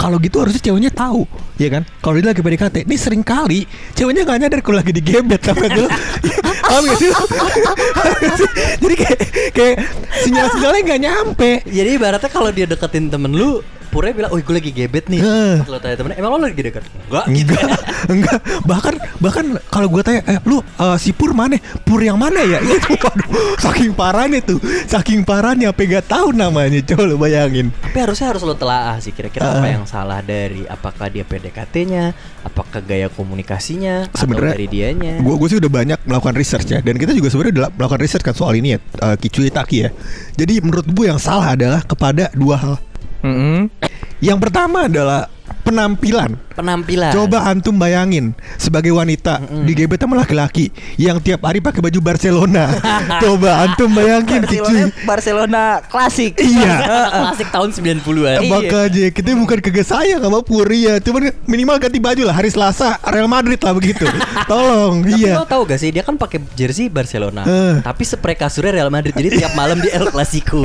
Kalau 0.00 0.16
gitu 0.16 0.40
harusnya 0.40 0.64
ceweknya 0.64 0.88
tahu 0.88 1.28
ya 1.60 1.68
kan? 1.68 1.84
Kalau 2.00 2.16
dia 2.16 2.32
lagi 2.32 2.40
PDKT 2.40 2.88
ini 2.88 2.96
sering 2.96 3.20
kali 3.20 3.68
ceweknya 3.92 4.24
nggak 4.24 4.38
nyadar 4.48 4.60
kalau 4.64 4.80
lagi 4.80 4.96
digebet 4.96 5.44
sama 5.44 5.68
lu 5.68 5.84
paham 6.68 6.82
gak 6.88 6.98
sih? 7.00 7.10
Gak 7.12 8.52
jadi 8.80 8.94
kayak 8.96 9.18
kayak 9.52 9.76
sinyal-sinyalnya 10.24 10.80
nggak 10.88 11.00
nyampe. 11.04 11.50
Jadi 11.68 11.88
ibaratnya 12.00 12.30
kalau 12.32 12.48
dia 12.48 12.64
deketin 12.64 13.12
temen 13.12 13.36
lu 13.36 13.60
Purnya 13.88 14.12
bilang, 14.12 14.30
oh 14.30 14.38
gue 14.38 14.54
lagi 14.54 14.70
gebet 14.70 15.08
nih. 15.08 15.20
Pas 15.58 15.66
lo 15.66 15.78
tanya 15.78 15.96
temennya, 15.96 16.16
emang 16.20 16.30
lo 16.36 16.44
lagi 16.44 16.60
dekat? 16.60 16.84
Enggak. 17.08 17.24
gitu. 17.32 17.52
Enggak, 17.56 17.80
enggak. 18.14 18.38
Bahkan 18.62 18.94
bahkan 19.18 19.44
kalau 19.68 19.88
gue 19.88 20.02
tanya, 20.02 20.20
eh 20.24 20.38
lu 20.44 20.60
eh, 20.60 20.96
si 20.96 21.10
Pur 21.10 21.32
mana? 21.32 21.56
Pur 21.82 21.98
yang 21.98 22.16
mana 22.16 22.40
ya? 22.40 22.60
Itu 22.68 22.94
waduh, 22.94 23.28
saking 23.58 23.92
parahnya 23.92 24.38
tuh, 24.40 24.60
saking 24.84 25.24
parahnya, 25.24 25.72
apa 25.72 25.80
gak 25.80 26.06
tahu 26.06 26.30
namanya. 26.30 26.78
Coba 26.84 27.02
lu 27.04 27.16
bayangin. 27.16 27.72
Tapi 27.74 27.98
harusnya 27.98 28.30
harus 28.30 28.44
lo 28.44 28.52
telaah 28.52 28.96
sih 28.98 29.10
kira-kira 29.10 29.48
apa 29.48 29.64
Ah. 29.64 29.72
yang 29.74 29.84
salah 29.84 30.20
dari 30.20 30.62
apakah 30.64 31.08
dia 31.08 31.24
PDKT-nya, 31.24 32.12
apakah 32.44 32.78
gaya 32.80 33.08
komunikasinya, 33.08 34.06
atau 34.06 34.20
Sebenarnya 34.20 34.52
dari 34.54 34.68
dianya. 34.68 35.12
Gue 35.18 35.34
gue 35.34 35.48
sih 35.48 35.58
udah 35.58 35.72
banyak 35.72 35.98
melakukan 36.04 36.36
research 36.36 36.68
ya, 36.68 36.78
dan 36.78 36.94
kita 36.94 37.12
juga 37.12 37.28
sebenarnya 37.28 37.52
udah 37.56 37.64
melakukan 37.74 38.00
research 38.00 38.22
kan 38.22 38.34
soal 38.34 38.52
ini 38.52 38.76
ya, 38.76 38.78
uh, 39.00 39.16
Kicuy 39.16 39.48
Taki 39.48 39.78
ya. 39.80 39.90
Jadi 40.36 40.60
menurut 40.60 40.86
gue 40.86 41.06
yang 41.08 41.18
salah 41.18 41.56
adalah 41.56 41.80
kepada 41.82 42.28
dua 42.36 42.56
hal. 42.56 42.74
Mm-mm. 43.22 43.70
Yang 44.18 44.38
pertama 44.42 44.86
adalah 44.90 45.30
penampilan. 45.62 46.47
Penampilan. 46.58 47.14
Coba 47.14 47.46
antum 47.46 47.78
bayangin 47.78 48.34
sebagai 48.58 48.90
wanita 48.90 49.38
di 49.62 49.72
gebet 49.72 50.02
sama 50.02 50.18
laki-laki 50.18 50.74
yang 50.98 51.22
tiap 51.22 51.46
hari 51.46 51.62
pakai 51.62 51.78
baju 51.78 52.02
Barcelona. 52.02 52.66
Coba 53.22 53.62
antum 53.62 53.94
bayangin 53.94 54.42
Barcelona. 54.42 54.84
Barcelona 55.06 55.62
klasik. 55.86 56.34
Iya. 56.34 56.74
klasik 57.22 57.48
tahun 57.54 57.70
90-an. 57.70 58.42
Iya. 58.42 58.50
Makanya 58.50 59.06
kita 59.14 59.28
bukan 59.38 59.58
kagak 59.62 59.86
sayang 59.86 60.18
sama 60.18 60.42
Puri 60.42 60.90
ya 60.90 60.98
Cuman 60.98 61.30
minimal 61.44 61.78
ganti 61.78 62.00
baju 62.00 62.24
lah 62.24 62.34
Hari 62.34 62.50
Selasa 62.50 62.98
Real 63.06 63.28
Madrid 63.28 63.60
lah 63.60 63.70
begitu 63.70 64.02
Tolong 64.50 65.04
Tapi 65.04 65.20
Iya 65.20 65.38
lo 65.38 65.46
tau 65.46 65.62
gak 65.62 65.78
sih 65.78 65.94
dia 65.94 66.02
kan 66.02 66.18
pakai 66.18 66.42
jersey 66.56 66.90
Barcelona, 66.90 67.44
Eh. 67.46 67.78
tapi 67.84 68.02
spray 68.02 68.34
kasurnya 68.34 68.72
Real 68.74 68.90
Madrid. 68.90 69.12
Jadi 69.12 69.38
tiap 69.38 69.52
malam 69.54 69.78
di 69.78 69.92
El 69.92 70.08
Clasico. 70.08 70.64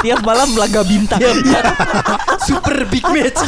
Tiap 0.00 0.20
malam 0.22 0.54
laga 0.54 0.80
bintang. 0.86 1.20
Super 2.40 2.86
big 2.88 3.04
match. 3.10 3.40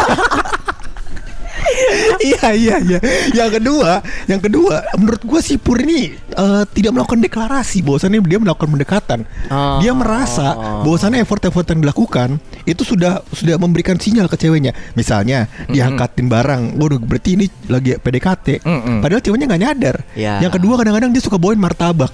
Iya 2.30 2.49
iya 2.56 2.76
iya. 2.80 2.99
Yang 3.35 3.61
kedua 3.61 4.00
Yang 4.26 4.40
kedua 4.50 4.75
Menurut 4.96 5.23
gua 5.26 5.40
si 5.42 5.61
Pur 5.61 5.78
ini 5.82 6.14
eh, 6.14 6.62
Tidak 6.66 6.90
melakukan 6.92 7.20
deklarasi 7.23 7.82
bahwasannya 7.85 8.23
dia 8.25 8.38
melakukan 8.40 8.68
pendekatan. 8.73 9.18
Oh. 9.52 9.78
Dia 9.82 9.92
merasa 9.92 10.54
bahwasannya 10.82 11.23
effort-effort 11.23 11.66
yang 11.70 11.80
dilakukan 11.85 12.28
Itu 12.64 12.82
sudah 12.82 13.23
sudah 13.30 13.56
memberikan 13.61 13.99
sinyal 13.99 14.26
ke 14.30 14.37
ceweknya. 14.40 14.73
Misalnya 14.96 15.50
Diangkatin 15.68 16.26
barang 16.26 16.62
Waduh 16.78 17.00
berarti 17.02 17.38
ini 17.38 17.46
lagi 17.70 17.96
PDKT 17.99 18.62
Mm-mm. 18.62 18.99
Padahal 19.02 19.23
ceweknya 19.23 19.46
nggak 19.50 19.62
nyadar. 19.62 19.96
Ya. 20.18 20.40
Yang 20.42 20.61
kedua 20.61 20.80
kadang-kadang 20.80 21.11
dia 21.12 21.23
suka 21.23 21.37
bawain 21.37 21.61
martabak. 21.61 22.12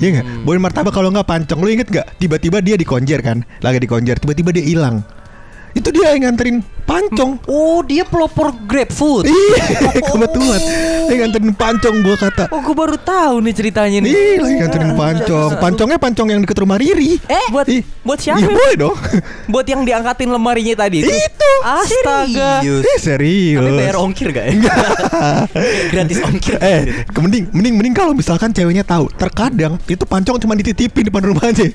Iya 0.00 0.20
nggak? 0.20 0.26
Bawain 0.48 0.62
martabak 0.62 0.92
kalau 0.94 1.12
nggak 1.12 1.28
pancong. 1.28 1.60
Lu 1.60 1.68
inget 1.68 1.88
nggak? 1.88 2.16
Tiba-tiba 2.16 2.58
dia 2.64 2.76
dikonjer 2.80 3.20
kan? 3.20 3.44
Lagi 3.60 3.78
dikonjer 3.82 4.16
Tiba-tiba 4.18 4.50
dia 4.54 4.64
hilang 4.64 5.04
Itu 5.72 5.88
dia 5.88 6.12
yang 6.12 6.28
nganterin 6.28 6.60
pancong 6.84 7.40
Oh, 7.48 7.80
dia 7.80 8.04
pelopor 8.04 8.52
grapefruit. 8.68 9.24
Iya, 9.24 9.64
kebetulan. 10.12 10.60
Dia 11.08 11.16
nganterin 11.24 11.52
pancong 11.56 11.96
gua 12.04 12.16
kata. 12.20 12.44
Oh, 12.52 12.60
gue 12.60 12.76
baru 12.76 12.96
tahu 13.00 13.40
nih 13.40 13.54
ceritanya 13.56 13.98
nih. 14.04 14.12
Ih, 14.12 14.36
lagi 14.40 14.54
nganterin 14.60 14.92
pancong. 14.92 15.50
Pancongnya 15.56 15.98
pancong 15.98 16.28
yang 16.28 16.40
deket 16.44 16.58
rumah 16.60 16.76
Riri. 16.76 17.16
Eh, 17.24 17.46
buat 17.48 17.66
Ih, 17.72 17.82
buat 18.04 18.18
siapa? 18.20 18.44
Iya, 18.44 18.48
boleh 18.52 18.76
dong. 18.76 18.96
Buat 19.52 19.66
yang 19.68 19.82
diangkatin 19.84 20.32
lemarinya 20.32 20.86
tadi 20.86 21.04
Itu. 21.04 21.52
Astaga. 21.60 22.62
Serius. 22.62 22.82
Eh, 22.84 22.98
serius. 23.00 23.60
Tapi 23.60 23.70
bayar 23.76 23.96
ongkir 24.00 24.28
gak 24.32 24.44
ya? 24.48 24.54
Gratis 25.92 26.18
ongkir. 26.24 26.56
Eh, 26.62 27.04
mending 27.12 27.52
mending 27.52 27.74
mending 27.76 27.94
kalau 27.94 28.12
misalkan 28.16 28.50
ceweknya 28.52 28.84
tahu. 28.84 29.12
Terkadang 29.14 29.76
itu 29.88 30.04
pancong 30.04 30.40
cuma 30.40 30.56
dititipin 30.56 31.08
depan 31.08 31.22
rumah 31.24 31.48
aja. 31.52 31.68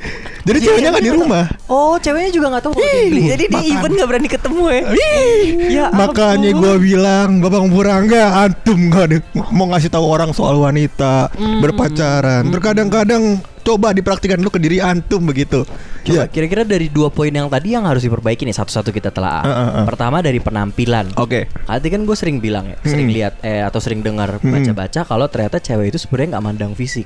Jadi 0.48 0.58
ceweknya 0.63 0.89
nggak 0.96 1.06
di 1.06 1.12
rumah. 1.13 1.46
Oh, 1.70 2.00
ceweknya 2.01 2.32
juga 2.34 2.58
gak 2.58 2.63
tahu 2.66 2.74
kalau 2.77 2.88
dia 2.88 3.38
beli. 3.89 3.96
Jadi 3.98 3.98
di 3.98 3.98
Makan. 3.98 3.98
event 3.98 3.98
gak 3.98 4.10
berani 4.10 4.29
ketemu 4.29 4.63
ya. 4.67 4.82
Ih, 4.88 5.44
Ya 5.70 5.86
makanya 5.89 6.50
gua 6.53 6.75
bilang 6.77 7.29
Bapak 7.39 7.62
Purangga 7.67 8.24
antum 8.41 8.79
nggak 8.88 9.03
ada 9.06 9.17
mau 9.50 9.65
ngasih 9.67 9.89
tahu 9.89 10.06
orang 10.06 10.32
soal 10.32 10.58
wanita 10.58 11.29
Hmm. 11.29 11.60
berpacaran. 11.60 12.44
Terkadang-kadang 12.48 13.24
coba 13.62 13.91
dipraktikkan 13.91 14.39
lu 14.39 14.48
ke 14.48 14.58
diri 14.58 14.79
antum 14.79 15.20
begitu. 15.22 15.67
Coba 16.01 16.24
Iya. 16.24 16.24
kira-kira 16.25 16.63
dari 16.63 16.88
dua 16.88 17.08
poin 17.08 17.27
yang 17.27 17.48
tadi 17.48 17.75
yang 17.75 17.84
harus 17.84 18.00
diperbaiki 18.00 18.41
nih 18.41 18.56
satu-satu 18.56 18.89
kita 18.89 19.12
telah. 19.12 19.44
Uh, 19.44 19.50
uh, 19.50 19.60
uh. 19.60 19.86
Pertama 19.86 20.20
dari 20.20 20.39
penampilan. 20.39 21.12
Oke. 21.15 21.51
Tadi 21.51 21.88
kan 21.89 22.01
gue 22.01 22.15
sering 22.15 22.39
bilang 22.39 22.63
ya, 22.65 22.79
sering 22.82 23.08
Hmm. 23.08 23.17
lihat 23.17 23.34
eh 23.41 23.60
atau 23.60 23.77
sering 23.77 24.00
dengar 24.00 24.39
baca-baca 24.39 25.03
kalau 25.03 25.27
ternyata 25.27 25.60
cewek 25.60 25.91
itu 25.91 26.00
sebenarnya 26.00 26.27
nggak 26.34 26.46
mandang 26.46 26.74
fisik. 26.74 27.03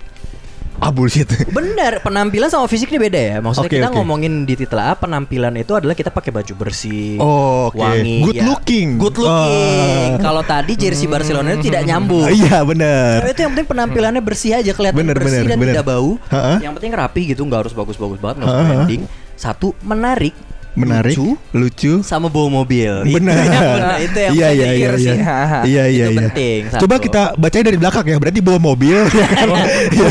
Ah 0.82 0.90
bullshit. 0.90 1.30
Benar, 1.54 2.02
penampilan 2.02 2.50
sama 2.50 2.66
fisik 2.66 2.90
ini 2.90 3.00
beda 3.00 3.22
ya. 3.22 3.38
Maksudnya 3.38 3.70
Oke, 3.70 3.78
kita 3.78 3.88
oke. 3.88 3.96
ngomongin 3.96 4.44
di 4.44 4.54
titel 4.56 4.76
A, 4.76 4.94
penampilan 4.94 5.54
itu 5.54 5.72
adalah 5.72 5.94
kita 5.94 6.10
pakai 6.10 6.34
baju 6.34 6.54
bersih, 6.58 7.16
Oh, 7.16 7.70
oke. 7.70 7.78
wangi, 7.78 8.26
Good 8.26 8.36
ya. 8.36 8.46
looking. 8.46 8.88
Good 8.98 9.16
looking. 9.16 10.10
Ah. 10.12 10.20
Kalau 10.20 10.42
tadi 10.42 10.74
jersey 10.74 11.06
Barcelona 11.06 11.54
itu 11.54 11.70
tidak 11.70 11.86
nyambung. 11.86 12.26
Iya 12.28 12.66
benar. 12.66 13.22
Cewek 13.22 13.32
itu 13.32 13.42
yang 13.42 13.52
penting 13.54 13.70
penampilannya 13.70 14.22
bersih 14.22 14.52
aja 14.54 14.72
kelihatan 14.72 14.98
Bener, 14.98 15.16
bersih 15.16 15.30
bener, 15.38 15.46
dan 15.48 15.58
bener. 15.58 15.74
tidak 15.78 15.86
bau. 15.86 16.10
Ha-ha. 16.28 16.54
Yang 16.60 16.74
penting 16.76 16.92
rapi 16.92 17.22
gitu, 17.30 17.42
nggak 17.44 17.60
harus 17.62 17.74
bagus-bagus 17.74 18.18
banget, 18.18 18.36
nggak 18.42 18.50
Ha-ha. 18.50 18.66
branding. 18.66 19.02
Satu 19.38 19.78
menarik, 19.82 20.34
Menarik, 20.72 21.14
lucu, 21.14 21.36
lucu. 21.52 21.94
sama 22.00 22.26
bawa 22.26 22.64
mobil. 22.64 23.04
Itu 23.04 23.20
Benar. 23.20 24.00
Itu 24.08 24.18
yang 24.18 24.32
Iya 24.34 24.48
iya 24.50 24.68
iya 24.72 24.90
sih. 24.96 25.12
iya. 25.12 25.40
Iya 25.68 25.84
iya 25.86 26.06
Itu 26.08 26.14
iya. 26.14 26.20
penting, 26.24 26.60
satu. 26.68 26.82
Coba 26.82 26.96
kita 26.98 27.22
bacain 27.36 27.66
dari 27.66 27.76
belakang 27.76 28.06
ya. 28.06 28.18
Berarti 28.18 28.40
bawa 28.40 28.60
mobil 28.62 28.98
ya 29.04 29.28
kan. 29.36 29.48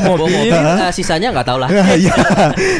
Bawa 0.04 0.16
mobil, 0.20 0.52
Ha-ha. 0.52 0.86
eh, 0.86 0.92
sisanya 0.92 1.32
nggak 1.32 1.46
tahu 1.46 1.58
lah. 1.58 1.68
Iya, 1.72 2.12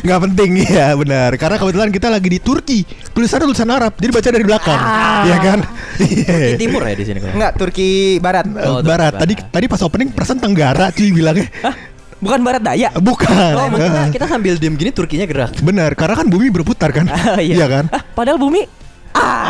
nggak 0.02 0.20
penting 0.28 0.50
ya 0.62 0.92
benar. 0.92 1.30
Karena 1.34 1.56
kebetulan 1.56 1.88
kita 1.88 2.08
lagi 2.08 2.28
di 2.28 2.38
Turki, 2.38 2.84
tulisannya 3.10 3.46
tulisan 3.46 3.70
Arab, 3.70 3.92
jadi 3.96 4.12
baca 4.12 4.28
dari 4.28 4.44
belakang, 4.44 4.80
ya 5.24 5.36
kan? 5.40 5.58
Di 5.96 6.06
Iya. 6.20 6.56
timur 6.56 6.82
ya 6.82 6.92
di 6.92 7.04
sini 7.04 7.18
kan. 7.18 7.32
Enggak, 7.32 7.52
Turki 7.56 7.88
Barat. 8.18 8.44
Oh, 8.60 8.80
Turki 8.80 8.86
Barat. 8.86 9.12
Tadi 9.16 9.34
Barat. 9.34 9.50
tadi 9.50 9.64
pas 9.66 9.80
opening 9.80 10.08
perasaan 10.10 10.38
Tenggara 10.38 10.92
cuy 10.92 11.10
bilangnya. 11.10 11.48
Bukan 12.20 12.40
Barat 12.44 12.62
Daya. 12.62 12.88
Bukan. 13.08 13.52
Oh, 13.56 13.64
emang 13.66 13.80
kita, 13.80 14.00
kita 14.12 14.26
sambil 14.28 14.54
diem 14.56 14.76
gini 14.76 14.92
Turkinya 14.92 15.24
gerak. 15.24 15.56
Benar, 15.64 15.96
karena 15.96 16.14
kan 16.20 16.26
bumi 16.28 16.52
berputar 16.52 16.92
kan? 16.92 17.08
Ah, 17.30 17.40
Iya 17.40 17.66
kan? 17.66 17.84
Ah, 17.90 18.04
padahal 18.04 18.36
bumi 18.36 18.68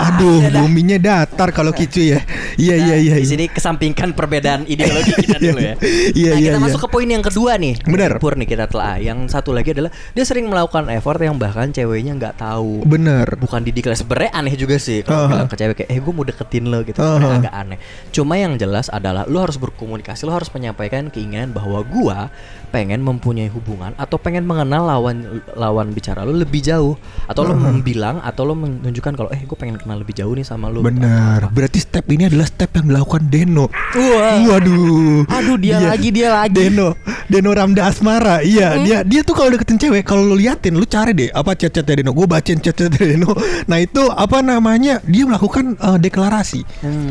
Aduh, 0.00 0.40
buminya 0.52 0.98
datar 0.98 1.52
kalau 1.54 1.70
kicu 1.70 2.02
ya. 2.02 2.20
Iya 2.56 2.76
iya 2.76 2.96
iya. 2.98 3.14
Di 3.16 3.24
iya. 3.24 3.28
sini 3.28 3.44
kesampingkan 3.48 4.12
perbedaan 4.16 4.64
ideologi 4.66 5.12
kita 5.16 5.38
dulu 5.44 5.60
ya. 5.60 5.74
Iya, 6.12 6.30
nah, 6.34 6.38
iya, 6.40 6.48
kita 6.52 6.58
iya. 6.58 6.64
masuk 6.64 6.80
ke 6.84 6.88
poin 6.88 7.08
yang 7.08 7.24
kedua 7.24 7.56
nih. 7.60 7.74
Benar. 7.84 8.18
Pur 8.18 8.34
nih 8.36 8.48
kita 8.48 8.66
telah. 8.68 8.96
Yang 9.00 9.32
satu 9.32 9.54
lagi 9.54 9.72
adalah 9.76 9.92
dia 10.12 10.24
sering 10.24 10.48
melakukan 10.48 10.88
effort 10.92 11.20
yang 11.20 11.36
bahkan 11.36 11.70
ceweknya 11.70 12.16
nggak 12.16 12.40
tahu. 12.40 12.84
Bener. 12.84 13.26
Bukan 13.38 13.60
dideklarasi 13.64 14.02
sebenarnya 14.04 14.32
aneh 14.32 14.54
juga 14.56 14.76
sih 14.80 15.04
kalau 15.04 15.28
bilang 15.28 15.48
ke 15.48 15.56
cewek 15.56 15.74
kayak 15.84 15.90
eh 15.92 15.98
gue 16.00 16.12
mau 16.12 16.24
deketin 16.24 16.64
lo 16.68 16.80
gitu 16.84 16.98
Uh-huh. 17.00 17.16
Sebenarnya 17.16 17.40
agak 17.48 17.54
aneh. 17.56 17.78
Cuma 18.12 18.34
yang 18.36 18.60
jelas 18.60 18.92
adalah 18.92 19.24
lu 19.24 19.40
harus 19.40 19.56
berkomunikasi, 19.56 20.28
lu 20.28 20.36
harus 20.36 20.52
menyampaikan 20.52 21.08
keinginan 21.08 21.50
bahwa 21.50 21.80
gua 21.80 22.28
pengen 22.70 23.02
mempunyai 23.02 23.50
hubungan 23.50 23.92
atau 23.98 24.16
pengen 24.16 24.46
mengenal 24.46 24.86
lawan 24.86 25.42
lawan 25.58 25.90
bicara 25.90 26.22
lu 26.22 26.38
lebih 26.38 26.62
jauh 26.62 26.94
atau 27.26 27.42
lu 27.42 27.52
Uh-huh. 27.60 27.82
bilang 27.82 28.22
atau 28.22 28.46
lu 28.46 28.54
menunjukkan 28.56 29.12
kalau 29.18 29.28
eh 29.34 29.42
gue 29.42 29.58
pengen 29.58 29.76
kenal 29.76 30.00
lebih 30.00 30.14
jauh 30.16 30.32
nih 30.32 30.46
sama 30.46 30.70
lu. 30.70 30.80
Benar. 30.80 31.50
Berarti 31.52 31.82
step 31.82 32.06
ini 32.08 32.30
adalah 32.30 32.46
step 32.48 32.72
yang 32.72 32.88
dilakukan 32.88 33.26
Deno. 33.28 33.66
Wah. 33.92 34.38
Waduh. 34.48 35.26
Aduh, 35.28 35.58
dia 35.58 35.82
lagi, 35.82 36.08
dia 36.14 36.30
lagi. 36.32 36.54
Deno, 36.54 36.94
Deno 37.26 37.50
Ramda 37.52 37.90
Asmara. 37.90 38.40
Iya, 38.40 38.80
dia 38.80 38.98
dia 39.02 39.20
tuh 39.26 39.34
kalau 39.34 39.52
deketin 39.52 39.76
cewek, 39.76 40.06
kalau 40.06 40.24
lu 40.24 40.38
liatin, 40.38 40.78
lu 40.78 40.86
cari 40.86 41.12
deh 41.12 41.28
apa 41.34 41.52
chat-chatnya 41.58 42.00
Deno. 42.00 42.14
Gue 42.14 42.24
bacain 42.30 42.56
chat-chat 42.62 42.88
Deno. 42.96 43.34
Nah, 43.66 43.78
itu 43.82 44.08
apa 44.08 44.40
namanya? 44.40 45.02
Dia 45.04 45.26
melakukan 45.26 45.74
eh, 45.76 45.98
deklarasi. 46.00 46.62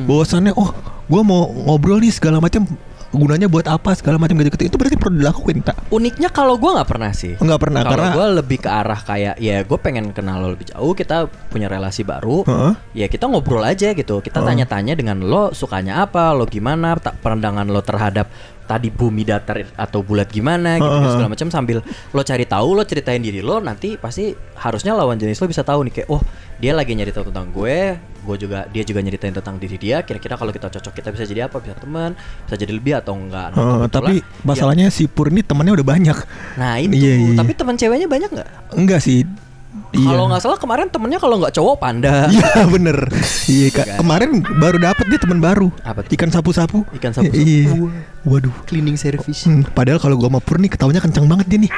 Bahwasannya 0.07 0.55
oh, 0.55 0.71
gue 1.05 1.21
mau 1.21 1.45
ngobrol 1.51 1.99
nih 1.99 2.15
segala 2.15 2.39
macam 2.41 2.65
gunanya 3.09 3.49
buat 3.49 3.65
apa 3.65 3.93
segala 3.97 4.21
macam 4.21 4.37
gitu-gitu. 4.39 4.69
Itu 4.69 4.77
berarti 4.77 4.97
perlu 4.97 5.17
dilakuin, 5.21 5.65
tak? 5.65 5.77
Uniknya 5.89 6.29
kalau 6.29 6.55
gua 6.61 6.81
nggak 6.81 6.89
pernah 6.89 7.11
sih. 7.11 7.33
Nggak 7.37 7.59
pernah, 7.59 7.81
Kalau 7.81 7.93
karena- 7.97 8.15
gue 8.15 8.27
lebih 8.41 8.57
ke 8.61 8.69
arah 8.69 8.99
kayak 9.01 9.35
ya 9.41 9.65
gue 9.65 9.77
pengen 9.81 10.13
kenal 10.13 10.41
lo 10.43 10.53
lebih 10.53 10.69
jauh. 10.69 10.93
Kita 10.93 11.25
punya 11.49 11.65
relasi 11.65 12.05
baru. 12.05 12.45
Heeh. 12.45 12.73
Ya 12.93 13.07
kita 13.09 13.25
ngobrol 13.25 13.65
aja 13.65 13.93
gitu. 13.93 14.21
Kita 14.21 14.45
tanya-tanya 14.45 14.93
dengan 14.93 15.21
lo 15.25 15.51
sukanya 15.51 16.05
apa, 16.05 16.33
lo 16.37 16.45
gimana, 16.45 16.93
tak 17.01 17.17
pandangan 17.19 17.65
lo 17.65 17.81
terhadap 17.81 18.29
tadi 18.69 18.93
bumi 18.93 19.25
datar 19.25 19.65
atau 19.73 20.05
bulat 20.05 20.29
gimana 20.29 20.77
gitu, 20.77 20.85
Heeh. 20.85 21.09
segala 21.17 21.29
macam 21.33 21.49
sambil 21.49 21.81
lo 22.13 22.21
cari 22.21 22.45
tahu, 22.45 22.77
lo 22.77 22.85
ceritain 22.85 23.17
diri 23.17 23.41
lo 23.41 23.57
nanti 23.57 23.97
pasti 23.97 24.29
harusnya 24.61 24.93
lawan 24.93 25.17
jenis 25.17 25.41
lo 25.41 25.49
bisa 25.49 25.65
tahu 25.65 25.89
nih 25.89 25.93
kayak 25.97 26.09
oh 26.13 26.21
dia 26.61 26.77
lagi 26.77 26.91
nyeritain 26.93 27.25
tentang 27.25 27.49
gue, 27.49 27.95
gue 27.97 28.35
juga 28.35 28.67
dia 28.69 28.83
juga 28.83 28.99
nyeritain 28.99 29.31
tentang 29.31 29.55
diri 29.55 29.79
dia. 29.79 30.03
Kira-kira 30.03 30.35
kalau 30.35 30.51
kita 30.51 30.67
cocok 30.67 30.91
kita 30.91 31.09
bisa 31.15 31.23
jadi 31.23 31.47
apa? 31.47 31.63
Bisa 31.63 31.71
teman, 31.79 32.13
bisa 32.19 32.55
jadi 32.59 32.75
lebih 32.75 32.99
atau 32.99 33.15
enggak. 33.15 33.55
Nah, 33.55 33.87
kebetulan, 33.87 33.89
tapi 33.89 34.15
ya, 34.19 34.43
masalahnya 34.43 34.85
si 34.91 35.07
Pur 35.07 35.31
ini 35.31 35.39
temannya 35.39 35.79
udah 35.79 35.87
banyak. 35.87 36.17
Nah 36.59 36.75
itu, 36.83 36.99
Iya, 36.99 37.13
iya, 37.15 37.27
iya. 37.31 37.37
tapi 37.39 37.55
teman 37.55 37.79
ceweknya 37.79 38.11
banyak 38.11 38.29
nggak? 38.29 38.49
Enggak 38.75 38.99
sih. 38.99 39.23
Kalau 39.89 40.29
nggak 40.29 40.41
salah 40.41 40.59
kemarin 40.61 40.85
temennya 40.87 41.17
kalau 41.17 41.41
nggak 41.41 41.53
cowok 41.53 41.75
panda. 41.77 42.27
Iya 42.33 42.65
bener 42.65 42.97
Iya 43.49 43.67
kak 43.73 43.85
Kan? 43.85 43.97
Kemarin 43.99 44.29
baru 44.55 44.77
dapet 44.77 45.05
dia 45.09 45.17
teman 45.17 45.39
baru 45.39 45.67
Apa 45.81 46.05
tuh? 46.05 46.11
Ikan 46.13 46.29
sapu-sapu 46.29 46.85
Ikan 46.93 47.09
sapu-sapu. 47.09 47.33
Iya 47.35 47.89
Waduh 48.21 48.53
Cleaning 48.65 48.95
service. 48.95 49.49
Hmm, 49.49 49.65
padahal 49.65 49.97
kalau 49.97 50.13
gua 50.15 50.29
Pur 50.39 50.59
nih 50.59 50.69
ketawanya 50.69 51.01
kencang 51.01 51.25
banget 51.25 51.45
dia 51.47 51.59
nih. 51.65 51.71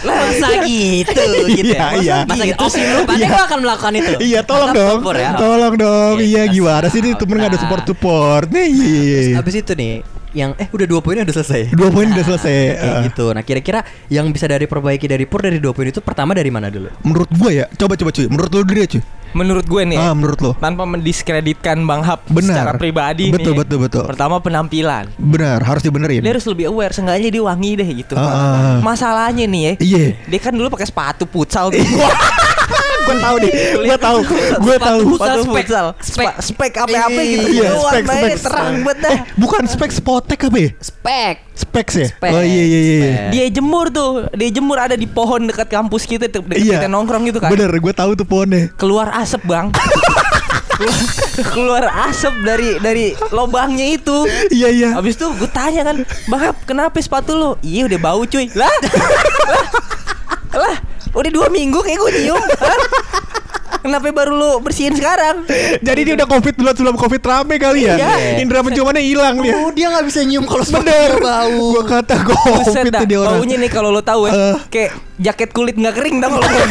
Masa 0.00 0.48
gitu 0.64 1.24
gitu 1.50 1.74
Iya, 1.74 1.76
ya? 1.76 1.88
iya. 2.00 2.16
Masa 2.24 2.44
gitu? 2.46 2.64
Oke, 2.64 2.80
lu 2.80 3.00
pada 3.04 3.18
Iya. 3.18 3.28
gua 3.28 3.42
akan 3.44 3.58
melakukan 3.60 3.92
itu. 3.96 4.12
Iya 4.22 4.40
tolong 4.42 4.70
dong 4.72 4.98
ya. 5.12 5.30
Tolong 5.36 5.74
dong 5.76 6.14
Iya, 6.16 6.26
Iya 6.26 6.42
gimana 6.48 6.86
sih 6.88 7.00
ini 7.02 7.12
temen 7.12 7.36
gak 7.36 7.50
ada 7.50 7.56
Nah. 7.56 7.62
support-support 7.66 8.46
Nih 8.48 8.66
iya. 8.72 9.20
Abis 9.36 9.54
itu 9.58 9.72
nih 9.74 10.00
yang 10.32 10.54
eh 10.54 10.66
udah 10.66 10.86
dua 10.86 11.00
poinnya 11.00 11.22
udah 11.22 11.36
selesai. 11.36 11.70
Dua 11.70 11.88
poin 11.88 12.06
udah 12.06 12.24
selesai 12.28 12.54
Kayak 12.72 12.92
Ah. 12.92 13.02
gitu. 13.04 13.24
Nah 13.30 13.42
kira-kira 13.42 13.80
yang 14.06 14.28
bisa 14.28 14.44
dari 14.44 14.64
perbaiki 14.64 15.04
dari 15.04 15.24
pur 15.24 15.40
dari 15.40 15.56
dua 15.56 15.70
poin 15.70 15.86
itu 15.86 15.98
pertama 15.98 16.32
dari 16.32 16.48
mana 16.48 16.68
dulu? 16.68 16.86
Menurut 17.02 17.30
gua 17.32 17.50
ya 17.50 17.64
Coba 17.72 17.94
coba 17.94 18.10
cuy 18.10 18.26
Menurut 18.26 18.50
lu 18.50 18.62
dulu 18.62 18.78
ya 18.78 18.88
cuy 18.88 19.02
Menurut 19.30 19.62
gue 19.62 19.82
nih 19.86 19.94
Ah 19.94 20.10
menurut 20.10 20.38
lo 20.40 20.52
tanpa 20.58 20.82
mendiskreditkan 20.84 21.78
Bang 21.80 22.02
Hap 22.02 22.26
Benar. 22.26 22.50
secara 22.50 22.70
pribadi 22.74 23.30
Betul, 23.30 23.54
nih. 23.54 23.58
betul, 23.62 23.78
betul. 23.80 24.02
Pertama 24.04 24.38
penampilan. 24.38 25.06
Benar 25.14 25.62
harus 25.62 25.82
dibenerin 25.82 26.18
Dia 26.18 26.34
harus 26.34 26.42
lebih 26.44 26.66
aware, 26.66 26.90
seenggaknya 26.90 27.30
dia 27.30 27.38
wangi 27.40 27.78
deh 27.78 27.88
gitu. 27.96 28.14
Ah, 28.14 28.26
ah. 28.26 28.76
Masalahnya 28.82 29.46
nih 29.46 29.62
ya, 29.62 29.72
Iya 29.78 30.04
dia 30.26 30.40
kan 30.40 30.50
dulu 30.50 30.66
pakai 30.68 30.82
sepatu 30.84 31.30
futsal 31.30 31.70
tuh. 31.70 31.78
Gue 33.10 33.18
tahu 33.18 33.36
nih 33.38 33.52
Gue 33.76 33.96
tahu 33.98 34.18
Gue 34.60 34.76
tahu. 34.78 35.00
Sepatu 35.10 35.40
spek. 35.40 35.52
futsal. 35.58 35.86
Spek. 35.98 36.26
Spek, 36.30 36.34
spek 36.40 36.72
apa-apa 36.80 37.20
gitu. 37.20 37.46
Iya 37.50 37.68
spek 37.74 38.04
spek 38.06 38.32
terang 38.40 38.74
banget 38.80 38.98
dah. 39.00 39.10
Eh, 39.10 39.20
Bukan 39.34 39.62
spek 39.66 39.90
spotek 39.90 40.40
apa 40.40 40.58
ya 40.58 40.70
Spek. 40.78 41.36
Specs 41.52 41.94
ya 41.94 42.08
Oh 42.24 42.40
iya 42.40 42.64
iya 42.64 42.80
iya 42.80 42.96
spek. 42.96 43.12
Dia 43.30 43.44
jemur 43.50 43.86
tuh, 43.90 44.30
dia 44.32 44.48
jemur 44.48 44.78
ada 44.78 44.94
di 44.94 45.04
pohon 45.04 45.44
dekat 45.44 45.68
kampus 45.68 46.06
kita 46.06 46.24
tuh, 46.26 46.40
dekat 46.40 46.62
Iya 46.62 46.76
kita 46.78 46.88
nongkrong 46.88 47.26
gitu 47.26 47.38
kan. 47.38 47.50
Bener 47.50 47.68
gue 47.68 47.92
tahu 47.92 48.14
tuh 48.14 48.24
pohonnya 48.24 48.72
Keluar 48.74 49.10
asap, 49.12 49.44
Bang. 49.44 49.68
keluar, 51.52 51.84
asap 52.08 52.32
dari 52.40 52.80
dari 52.80 53.04
lubangnya 53.28 53.84
itu. 53.90 54.24
Iya 54.48 54.68
iya 54.70 54.88
Habis 54.96 55.20
itu 55.20 55.28
gue 55.36 55.50
tanya 55.50 55.84
kan, 55.84 55.96
Bang 56.24 56.56
kenapa 56.64 56.96
sepatu 56.96 57.36
lo? 57.36 57.50
Iya 57.60 57.84
udah 57.84 58.00
bau 58.00 58.24
cuy. 58.24 58.48
Lah, 58.56 58.72
udah 61.20 61.32
dua 61.32 61.48
minggu 61.52 61.78
kayak 61.84 61.98
gue 62.00 62.10
nyium. 62.16 62.44
Kenapa 63.80 64.12
baru 64.12 64.32
lo 64.32 64.50
bersihin 64.58 64.92
sekarang? 64.92 65.48
Jadi 65.86 66.00
dia 66.02 66.14
udah 66.14 66.28
covid 66.28 66.54
duluan 66.54 66.74
sebelum 66.74 66.96
covid 66.96 67.22
rame 67.22 67.56
kali 67.56 67.84
ya? 67.84 67.96
Iya. 67.96 68.12
Indra 68.38 68.60
penciumannya 68.60 69.00
hilang 69.00 69.40
dia. 69.40 69.54
Oh 69.56 69.70
dia 69.70 69.88
nggak 69.88 70.04
bisa 70.04 70.20
nyium 70.22 70.44
kalau 70.44 70.62
Bener. 70.62 71.16
sepatunya 71.16 71.20
bau. 71.20 71.64
Gue 71.72 71.84
kata 71.84 72.14
covid 72.22 72.92
tuh 72.92 73.06
dia 73.06 73.18
orang. 73.18 73.32
baunya 73.36 73.56
nih 73.56 73.70
kalau 73.70 73.88
lo 73.88 74.00
tahu 74.00 74.26
ya, 74.26 74.32
Eh. 74.32 74.56
kayak 74.68 74.90
jaket 75.20 75.50
kulit 75.50 75.76
nggak 75.76 75.92
kering 75.92 76.16
tau 76.16 76.32
kalau 76.32 76.48
jaket, 76.48 76.70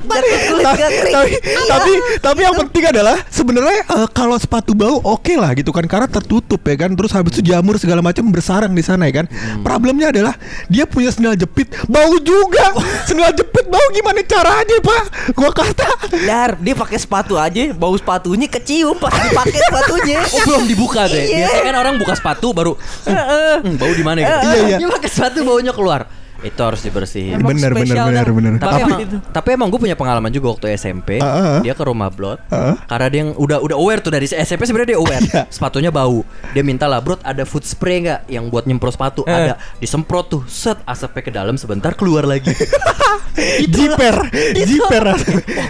jaket 0.06 0.40
kulit 0.46 0.64
nggak 0.64 0.92
kering. 0.92 1.14
tapi 1.14 1.32
tapi 1.66 1.92
tapi 2.20 2.40
yang 2.40 2.54
penting 2.56 2.84
adalah 2.88 3.16
sebenarnya 3.26 3.78
eh, 3.84 4.08
kalau 4.12 4.36
sepatu 4.36 4.70
bau 4.72 4.98
oke 5.00 5.34
lah 5.34 5.50
gitu 5.52 5.70
kan 5.70 5.84
karena 5.84 6.06
tertutup 6.06 6.60
ya 6.60 6.76
kan. 6.76 6.90
Terus 6.92 7.10
habis 7.10 7.32
itu 7.32 7.42
jamur 7.44 7.74
segala 7.76 8.00
macam 8.00 8.26
bersarang 8.28 8.70
di 8.70 8.82
sana 8.82 9.06
ya 9.06 9.22
kan. 9.22 9.26
Problemnya 9.60 10.10
adalah 10.10 10.34
dia 10.66 10.84
punya 10.84 11.10
sendal 11.10 11.34
jepit 11.34 11.70
bau 11.86 12.14
juga. 12.18 12.74
Sendal 13.08 13.32
jepit 13.32 13.66
bau 13.66 13.82
gimana 13.90 14.22
caranya 14.22 14.76
pak? 14.80 15.02
Gua 15.32 15.50
kata 15.50 15.88
Dar, 16.08 16.56
dia 16.56 16.72
pakai 16.72 16.96
sepatu 16.96 17.36
aja, 17.36 17.76
bau 17.76 17.92
sepatunya 17.92 18.48
kecium 18.48 18.96
pas 18.96 19.12
dipakai 19.12 19.60
sepatunya. 19.60 20.20
Oh 20.24 20.42
belum 20.48 20.64
dibuka 20.64 21.04
deh. 21.04 21.24
Iya. 21.28 21.44
Biasanya 21.44 21.64
kan 21.68 21.76
orang 21.76 21.94
buka 22.00 22.14
sepatu 22.16 22.56
baru 22.56 22.72
Heeh. 23.04 23.54
hmm, 23.60 23.76
bau 23.76 23.92
di 23.92 24.04
mana 24.04 24.18
gitu. 24.24 24.36
Iya, 24.48 24.60
iya. 24.64 24.76
Dia 24.80 24.88
pakai 24.88 25.10
sepatu 25.12 25.44
baunya 25.44 25.72
keluar. 25.76 26.08
Itu 26.40 26.60
harus 26.64 26.80
dibersihin. 26.80 27.36
Emang 27.36 27.52
bener 27.52 27.70
bener 27.76 27.96
bener 28.00 28.24
Dar. 28.24 28.30
bener 28.32 28.52
Tapi, 28.56 28.64
tapi 28.64 28.80
emang, 28.80 29.00
tapi 29.32 29.48
emang 29.54 29.68
gue 29.68 29.80
punya 29.80 29.96
pengalaman 29.96 30.30
juga 30.32 30.56
waktu 30.56 30.72
SMP. 30.74 31.20
Ah, 31.20 31.28
ah. 31.28 31.58
Dia 31.60 31.76
ke 31.76 31.84
rumah 31.84 32.08
Blot. 32.08 32.40
Ah. 32.48 32.80
Karena 32.88 33.06
dia 33.12 33.18
yang 33.26 33.30
udah 33.36 33.58
udah 33.60 33.76
aware 33.76 34.00
tuh 34.00 34.12
dari 34.12 34.24
SMP 34.24 34.64
sebenarnya 34.64 34.96
dia 34.96 35.00
aware. 35.00 35.24
Iya. 35.24 35.42
Sepatunya 35.52 35.90
bau. 35.92 36.24
Dia 36.56 36.64
minta 36.64 36.88
lah, 36.88 36.98
"Bro, 37.04 37.20
ada 37.20 37.44
food 37.44 37.64
spray 37.68 38.08
nggak 38.08 38.20
yang 38.32 38.48
buat 38.48 38.64
nyemprot 38.64 38.96
sepatu?" 38.96 39.22
Eh. 39.28 39.34
Ada. 39.34 39.54
Disemprot 39.78 40.26
tuh, 40.32 40.42
set 40.48 40.80
asapnya 40.88 41.22
ke 41.22 41.32
dalam 41.32 41.54
sebentar 41.60 41.92
keluar 41.92 42.24
lagi. 42.24 42.50
jiper 43.74 44.16
jiper 44.54 45.04
Wah, 45.10 45.16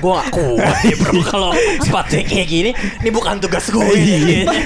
gue 0.01 0.13
gak 0.17 0.29
kuat 0.35 0.77
nih 0.87 0.97
bro 0.97 1.13
kalau 1.25 1.51
sepatu 1.83 2.19
kayak 2.23 2.47
gini. 2.49 2.71
Ini 3.03 3.11
bukan 3.11 3.39
tugas 3.43 3.69
gue. 3.71 3.85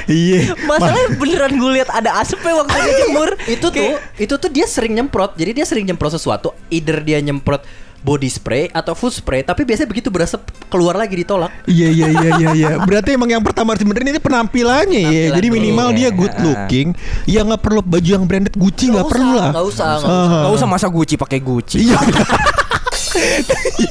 iya 0.08 0.52
Masalahnya 0.64 1.16
beneran 1.16 1.52
gue 1.56 1.70
lihat 1.80 1.88
ada 1.90 2.20
asapnya 2.20 2.54
waktu 2.60 2.76
dia 2.76 2.92
jemur. 3.06 3.30
itu 3.44 3.66
tuh 3.70 3.90
itu 4.18 4.34
tuh 4.34 4.50
dia 4.50 4.66
sering 4.66 4.94
nyemprot 4.94 5.36
jadi 5.38 5.50
dia 5.52 5.64
sering 5.66 5.84
nyemprot 5.84 5.93
sesuatu 6.10 6.52
either 6.68 7.00
dia 7.00 7.18
nyemprot 7.18 7.62
body 8.00 8.28
spray 8.28 8.68
atau 8.68 8.92
food 8.92 9.10
spray 9.10 9.40
tapi 9.40 9.64
biasanya 9.64 9.88
begitu 9.88 10.12
berasap 10.12 10.44
keluar 10.68 10.92
lagi 10.92 11.16
ditolak 11.16 11.48
Iya 11.64 11.88
iya 11.88 12.06
iya 12.12 12.30
iya 12.36 12.48
iya. 12.52 12.70
Berarti 12.84 13.16
emang 13.16 13.32
yang 13.32 13.40
pertama 13.40 13.72
harus 13.72 13.80
benerin 13.80 14.12
ini 14.12 14.20
penampilannya 14.20 15.00
ya. 15.00 15.22
Jadi 15.32 15.48
minimal 15.48 15.88
dia 15.90 16.08
Iya. 16.08 16.10
good 16.12 16.34
looking. 16.36 16.88
Ya 17.24 17.40
nggak 17.40 17.64
perlu 17.64 17.80
baju 17.80 18.04
yang 18.04 18.28
branded 18.28 18.52
Gucci 18.52 18.92
nggak 18.92 19.08
perlu 19.08 19.24
usah, 19.24 19.40
lah. 19.40 19.50
nggak 19.56 19.66
usah, 19.72 19.88
nggak 19.96 20.10
Ah. 20.12 20.42
Gak 20.44 20.52
usah 20.52 20.68
masa 20.68 20.86
Gucci 20.92 21.14
pakai 21.16 21.38
Gucci. 21.40 21.88
Iya. 21.88 21.96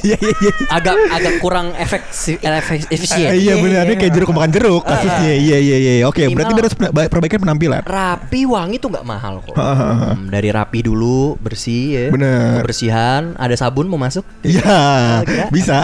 Iya 0.04 0.16
iya 0.20 0.34
iya. 0.36 0.52
agak 0.68 0.96
agak 1.10 1.34
kurang 1.40 1.72
efek 1.76 2.02
efek 2.38 2.78
efisien 2.88 3.32
Iya 3.32 3.56
benar 3.56 3.88
ini 3.88 3.96
kayak 3.96 4.12
jeruk 4.12 4.30
makan 4.30 4.50
jeruk 4.52 4.82
kasusnya. 4.84 5.32
Iya 5.34 5.58
iya 5.58 5.76
iya. 5.78 5.92
Oke, 6.04 6.28
berarti 6.28 6.52
harus 6.54 6.74
perbaikan 7.08 7.38
penampilan. 7.40 7.80
rapi 7.84 8.44
wangi 8.44 8.76
tuh 8.76 8.92
nggak 8.92 9.06
mahal 9.06 9.40
kok 9.40 9.54
Ah, 9.54 9.62
ah, 9.64 9.80
ah. 9.80 10.12
Hmm, 10.14 10.28
dari 10.28 10.48
rapi 10.50 10.82
dulu 10.82 11.36
bersih 11.38 11.84
ya 11.88 12.06
Bener. 12.10 12.60
kebersihan 12.60 13.32
ada 13.36 13.54
sabun 13.54 13.86
mau 13.88 13.96
masuk 13.96 14.24
Iya, 14.44 15.24
Kira-kira? 15.24 15.46
bisa. 15.50 15.76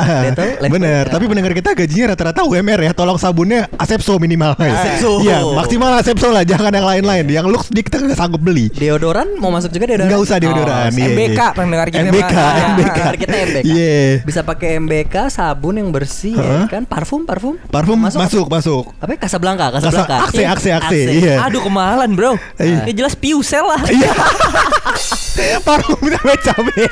Bener. 0.61 1.05
Tapi 1.09 1.25
pendengar 1.27 1.53
kita 1.53 1.73
gajinya 1.73 2.13
rata-rata 2.13 2.41
UMR 2.45 2.81
ya. 2.81 2.93
Tolong 2.93 3.17
sabunnya 3.17 3.67
Asepso 3.77 4.21
minimal. 4.21 4.53
Asepso. 4.59 5.21
Iya, 5.25 5.45
maksimal 5.47 5.97
Asepso 5.97 6.29
lah. 6.29 6.45
Jangan 6.45 6.73
yang 6.73 6.87
lain-lain. 6.87 7.25
Yang 7.29 7.47
looks 7.49 7.69
dia 7.73 7.83
kita 7.83 8.01
nggak 8.01 8.19
sanggup 8.19 8.41
beli. 8.41 8.69
deodoran 8.73 9.37
mau 9.39 9.49
masuk 9.51 9.71
juga 9.71 9.87
deodoran 9.89 10.09
Nggak 10.11 10.21
usah 10.21 10.37
deodoran. 10.39 10.89
Oh, 10.89 10.99
iya, 10.99 11.09
MBK, 11.11 11.41
iya. 11.41 11.47
pendengar 11.53 11.87
kita 11.89 12.05
MBK. 12.05 12.35
MBK. 12.75 12.99
Kita 13.31 13.39
MBK. 13.47 13.65
Iya. 13.65 14.03
bisa 14.27 14.41
pakai 14.43 14.69
MBK 14.77 15.15
sabun 15.31 15.79
yang 15.79 15.89
bersih 15.89 16.35
Hah? 16.35 16.67
ya 16.67 16.69
kan 16.69 16.83
parfum 16.83 17.23
parfum 17.23 17.55
Parfum 17.71 17.95
masuk, 17.95 18.51
masuk. 18.51 18.85
apa 18.99 19.15
ya? 19.15 19.19
Casablanca 19.23 19.71
Casablanca 19.71 20.27
Akse, 20.27 20.43
akse, 20.45 20.71
akse. 20.75 21.01
Iya. 21.15 21.47
Aduh 21.47 21.63
kemahalan 21.63 22.11
bro. 22.13 22.35
Iya. 22.59 22.91
Ya 22.91 22.93
jelas 22.93 23.15
piusel 23.15 23.63
lah. 23.63 23.81
Iya. 23.87 24.11
Parfum 25.67 26.03
cabe-cabe. 26.03 26.85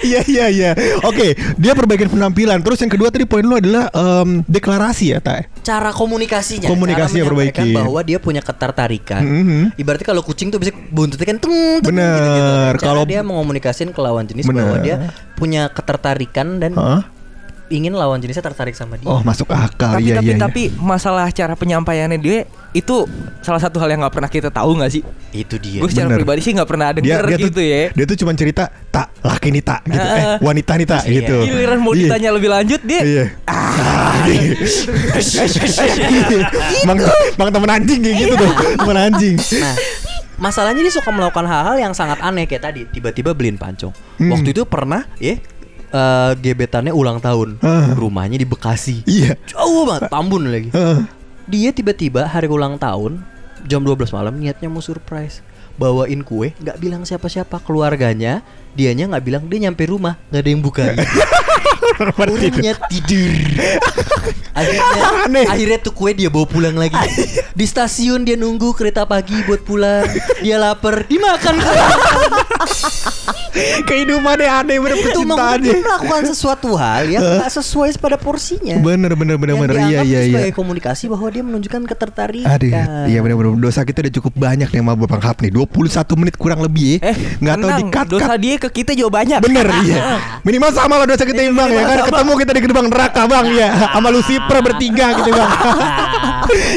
Iya 0.00 0.20
iya 0.24 0.46
iya. 0.48 0.70
Oke, 1.02 1.32
dia 1.54 1.72
perbaikan 1.72 2.06
penampilan. 2.08 2.60
Terus 2.60 2.78
yang 2.78 2.88
kedua 2.88 3.08
tadi 3.08 3.24
poin 3.24 3.42
lu 3.42 3.54
adalah 3.54 3.90
em, 3.90 4.40
deklarasi 4.44 5.06
ya, 5.08 5.18
Tai. 5.18 5.48
cara 5.60 5.90
komunikasinya 5.90 6.66
Komunikasinya 6.66 7.20
cara 7.20 7.30
perbaiki. 7.30 7.72
bahwa 7.72 8.00
dia 8.00 8.18
punya 8.18 8.40
ketertarikan 8.40 9.22
Mhm. 9.22 9.60
ibaratnya 9.74 10.04
kalau 10.04 10.20
kucing 10.20 10.48
tuh 10.48 10.58
bisa 10.58 10.70
buntutnya 10.88 11.24
kan 11.26 11.38
tung, 11.38 11.52
tung, 11.80 11.90
Bener. 11.90 12.12
gitu-gitu. 12.14 12.52
cara 12.78 12.78
Kalau- 12.78 13.06
dia 13.06 13.20
mengomunikasikan 13.20 13.90
ke 13.90 14.00
lawan 14.00 14.24
jenis 14.24 14.44
Bener. 14.44 14.60
bahwa 14.60 14.76
dia 14.78 14.96
punya 15.34 15.66
ketertarikan 15.68 16.58
dan 16.58 16.72
Hah? 16.74 17.00
Ingin 17.66 17.90
lawan 17.90 18.16
jenisnya 18.16 18.42
tertarik 18.42 18.72
sama 18.72 18.94
dia 18.94 19.04
Oh, 19.04 19.20
masuk 19.20 19.48
akal. 19.48 19.94
tapi 19.94 20.04
iya 20.04 20.14
tapi 20.14 20.26
iya. 20.26 20.34
iya. 20.34 20.40
tapi 20.40 20.62
masalah 20.74 21.26
cara 21.28 21.54
penyampaiannya 21.54 22.18
dia 22.18 22.44
itu 22.70 23.08
salah 23.40 23.56
satu 23.56 23.78
hal 23.78 23.88
yang 23.88 24.00
nggak 24.00 24.12
pernah 24.12 24.28
kita 24.28 24.48
tahu 24.48 24.76
nggak 24.76 24.90
sih? 24.90 25.02
itu 25.30 25.56
dia 25.56 25.78
Gue 25.78 25.88
secara 25.88 26.08
bener. 26.08 26.18
pribadi 26.20 26.40
sih 26.40 26.52
nggak 26.52 26.66
pernah 26.66 26.88
denger 26.90 27.22
dia 27.24 27.36
gitu 27.36 27.48
tuh, 27.52 27.64
ya. 27.64 27.82
Dia 27.90 28.04
tuh 28.04 28.16
cuma 28.16 28.32
cerita 28.32 28.64
tak 28.88 29.08
laki 29.20 29.48
nih 29.50 29.62
tak 29.62 29.80
gitu. 29.84 29.96
eh, 29.98 30.24
Ah. 30.26 30.36
wanita 30.38 30.72
nih 30.74 30.86
tak 30.86 31.02
Iya. 31.02 31.14
gitu. 31.16 31.36
Giliran 31.42 31.78
mau 31.78 31.92
Iya. 31.92 32.00
ditanya 32.04 32.30
lebih 32.30 32.50
lanjut 32.50 32.80
dia 32.82 33.00
Iya. 33.00 33.24
Ah. 33.46 34.12
Mang, 36.84 36.98
mang 37.34 37.50
temen 37.50 37.70
anjing 37.70 38.00
kayak 38.00 38.16
gitu 38.18 38.34
tuh. 38.36 38.50
Temen 38.76 38.96
anjing. 38.98 39.34
Nah, 39.56 39.74
masalahnya 40.40 40.80
dia 40.80 40.92
suka 40.92 41.08
melakukan 41.08 41.44
hal-hal 41.44 41.76
yang 41.80 41.92
sangat 41.92 42.18
aneh 42.20 42.44
kayak 42.44 42.62
tadi, 42.62 42.80
tiba-tiba 42.86 43.32
beliin 43.32 43.56
pancong. 43.56 43.92
Hmm. 44.16 44.30
Waktu 44.30 44.50
itu 44.50 44.62
pernah, 44.64 45.06
ya, 45.16 45.38
eh, 45.94 46.32
gebetannya 46.36 46.90
ulang 46.90 47.22
tahun, 47.22 47.62
Ah. 47.62 47.94
rumahnya 47.94 48.34
di 48.34 48.44
Bekasi, 48.44 49.06
Iya. 49.06 49.38
jauh 49.46 49.86
banget, 49.86 50.10
Tambun 50.10 50.50
lagi. 50.50 50.74
Heeh. 50.74 51.06
Dia 51.46 51.70
tiba-tiba 51.70 52.26
hari 52.26 52.50
ulang 52.50 52.74
tahun, 52.74 53.22
jam 53.62 53.80
12 53.80 54.10
malam 54.10 54.34
niatnya 54.34 54.66
mau 54.66 54.82
surprise, 54.82 55.38
bawain 55.74 56.20
kue, 56.20 56.50
nggak 56.58 56.76
bilang 56.76 57.02
siapa-siapa 57.04 57.62
keluarganya, 57.62 58.42
dianya 58.74 59.06
nggak 59.06 59.24
bilang 59.24 59.44
dia 59.46 59.62
nyampe 59.62 59.86
rumah 59.86 60.18
nggak 60.28 60.40
ada 60.40 60.50
yang 60.50 60.60
bukain. 60.60 60.98
Orangnya 61.94 62.74
tidur. 62.90 63.30
Akhirnya, 64.54 64.82
Aneh. 65.26 65.46
akhirnya 65.46 65.78
tuh 65.78 65.90
kue 65.90 66.14
dia 66.14 66.30
bawa 66.30 66.46
pulang 66.46 66.74
lagi. 66.74 66.94
Di 67.50 67.64
stasiun 67.64 68.22
dia 68.22 68.34
nunggu 68.34 68.72
kereta 68.72 69.04
pagi 69.04 69.34
buat 69.44 69.62
pulang. 69.62 70.06
Dia 70.40 70.56
lapar, 70.56 71.04
dimakan. 71.04 71.58
Kehidupannya 73.86 74.50
aneh 74.50 74.82
bener 74.82 74.98
itu 74.98 75.06
percintaannya. 75.14 75.62
dia 75.62 75.78
melakukan 75.78 76.22
sesuatu 76.26 76.74
hal 76.74 77.06
yang 77.06 77.22
nggak 77.22 77.52
sesuai 77.52 77.94
pada 77.98 78.18
porsinya. 78.18 78.82
Bener 78.82 79.14
bener 79.14 79.38
bener 79.38 79.54
yang 79.54 79.62
bener 79.62 79.76
iya 79.86 79.98
iya 80.02 80.02
itu 80.02 80.10
iya. 80.10 80.22
sebagai 80.42 80.54
komunikasi 80.58 81.04
bahwa 81.06 81.28
dia 81.30 81.42
menunjukkan 81.46 81.82
ketertarikan. 81.86 82.50
Aduh, 82.50 82.70
iya 83.06 83.18
bener 83.22 83.36
bener 83.38 83.54
dosa 83.54 83.86
kita 83.86 84.02
udah 84.02 84.14
cukup 84.18 84.32
banyak 84.34 84.66
nih 84.66 84.80
sama 84.82 84.98
Bapak 84.98 85.22
Hap 85.22 85.38
nih 85.38 85.54
21 85.54 86.18
menit 86.18 86.34
kurang 86.34 86.60
lebih 86.60 86.98
ya 86.98 87.14
Eh, 87.14 87.16
Nggak 87.38 87.54
tahu 87.54 87.70
tenang, 87.70 87.78
di 87.78 87.84
cut 87.94 88.06
dosa 88.10 88.34
dia 88.34 88.54
ke 88.58 88.68
kita 88.72 88.90
juga 88.92 89.10
banyak. 89.22 89.38
Bener 89.38 89.66
iya 89.86 89.98
Minimal 90.46 90.70
sama 90.74 90.94
lah 90.98 91.06
dosa 91.06 91.22
kita 91.22 91.40
imbang 91.46 91.70
ya 91.70 91.82
kan 91.86 91.98
Ketemu 92.10 92.32
kita 92.42 92.50
di 92.52 92.60
gerbang 92.60 92.86
neraka 92.90 93.22
bang 93.24 93.46
ya 93.54 93.68
Sama 93.94 94.08
Lucifer 94.10 94.42
kiper 94.44 94.58
bertiga 94.60 95.06
gitu 95.16 95.30
bang. 95.30 95.50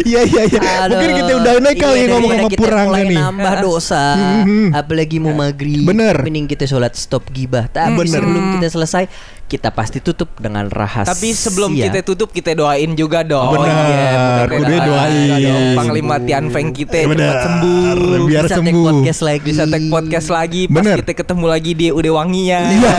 Iya 0.01 0.21
iya 0.23 0.41
iya. 0.47 0.59
Mungkin 0.87 1.11
kita 1.13 1.31
udah 1.35 1.53
naik 1.59 1.77
kali 1.77 1.99
Iya, 1.99 2.07
ngomong 2.09 2.31
sama 2.33 2.49
kita 2.49 2.57
puranga 2.57 2.87
mulai 2.87 3.03
nih. 3.05 3.17
nambah 3.19 3.53
dosa 3.59 4.03
Mhm. 4.15 4.67
apalagi 4.73 5.17
mau 5.19 5.33
maghrib 5.35 5.83
Bener. 5.83 6.15
mending 6.17 6.47
kita 6.47 6.63
sholat 6.63 6.95
stop 6.95 7.27
gibah 7.29 7.67
tapi 7.67 7.93
Bener. 7.93 8.09
sebelum 8.15 8.43
kita 8.57 8.67
selesai 8.69 9.03
kita 9.47 9.71
pasti 9.71 9.97
tutup 9.97 10.27
dengan 10.35 10.67
rahasia 10.67 11.07
Tapi 11.07 11.31
sebelum 11.31 11.71
kita 11.71 12.03
tutup 12.03 12.29
kita 12.29 12.51
doain 12.51 12.91
juga 12.93 13.23
dong. 13.23 13.55
Benar, 13.55 13.75
Iya, 13.79 14.21
kudu 14.45 14.67
benar. 14.67 14.83
doain. 14.83 15.39
Dong, 15.39 15.63
Panglima 15.73 16.15
Tian 16.19 16.45
Feng 16.47 16.69
kita 16.69 16.99
Benar, 17.05 17.15
cepat 17.15 17.37
sembuh. 17.41 17.95
biar 18.21 18.43
bisa 18.43 18.47
take 18.51 18.59
sembuh. 18.61 18.83
podcast 18.85 19.21
lagi 19.21 19.47
Bisa 19.47 19.63
tag 19.65 19.83
podcast 19.87 20.27
lagi 20.29 20.61
pas 20.65 20.75
Bener. 20.77 20.97
kita 20.99 21.13
ketemu 21.17 21.45
lagi 21.47 21.71
di 21.73 21.87
Udah 21.89 22.11
Wanginya. 22.13 22.59
Iya. 22.69 22.93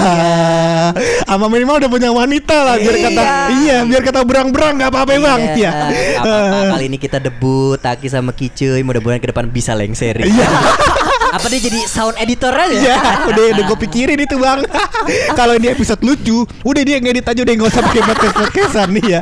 Sama 1.22 1.46
minimal 1.46 1.76
udah 1.78 1.90
punya 1.90 2.10
wanita 2.10 2.56
lah 2.58 2.74
biar 2.76 2.96
kata 2.98 3.22
iya 3.60 3.76
biar 3.84 4.02
kata 4.02 4.20
berang-berang 4.22 4.72
nggak 4.74 4.88
apa-apa 4.88 5.12
bang. 5.14 5.40
Iya. 5.54 5.72
Gak 6.14 6.22
apa-apa, 6.22 6.58
kali 6.72 6.84
ini 6.86 6.96
kita 6.96 7.18
debut 7.18 7.76
Taki 7.76 8.08
sama 8.08 8.32
Kicuy 8.32 8.80
mudah-mudahan 8.80 9.20
ke 9.20 9.28
depan 9.28 9.46
bisa 9.46 9.72
lengser 9.72 10.16
Iya. 10.18 10.48
apa 11.32 11.46
dia 11.52 11.60
jadi 11.60 11.78
sound 11.86 12.16
editor 12.18 12.52
aja 12.52 12.76
Iya, 12.78 12.96
udah 13.30 13.44
udah 13.54 13.64
gue 13.68 13.78
pikirin 13.88 14.18
itu 14.20 14.36
bang. 14.38 14.62
Kalau 15.38 15.56
ini 15.56 15.72
episode 15.72 16.00
lucu, 16.04 16.46
udah 16.64 16.82
dia 16.84 17.00
ngedit 17.00 17.26
aja 17.26 17.40
udah 17.42 17.54
nggak 17.58 17.68
usah 17.68 17.82
pakai 17.84 18.02
podcast 18.06 18.34
podcastan 18.34 18.88
nih 18.94 19.04
ya. 19.18 19.20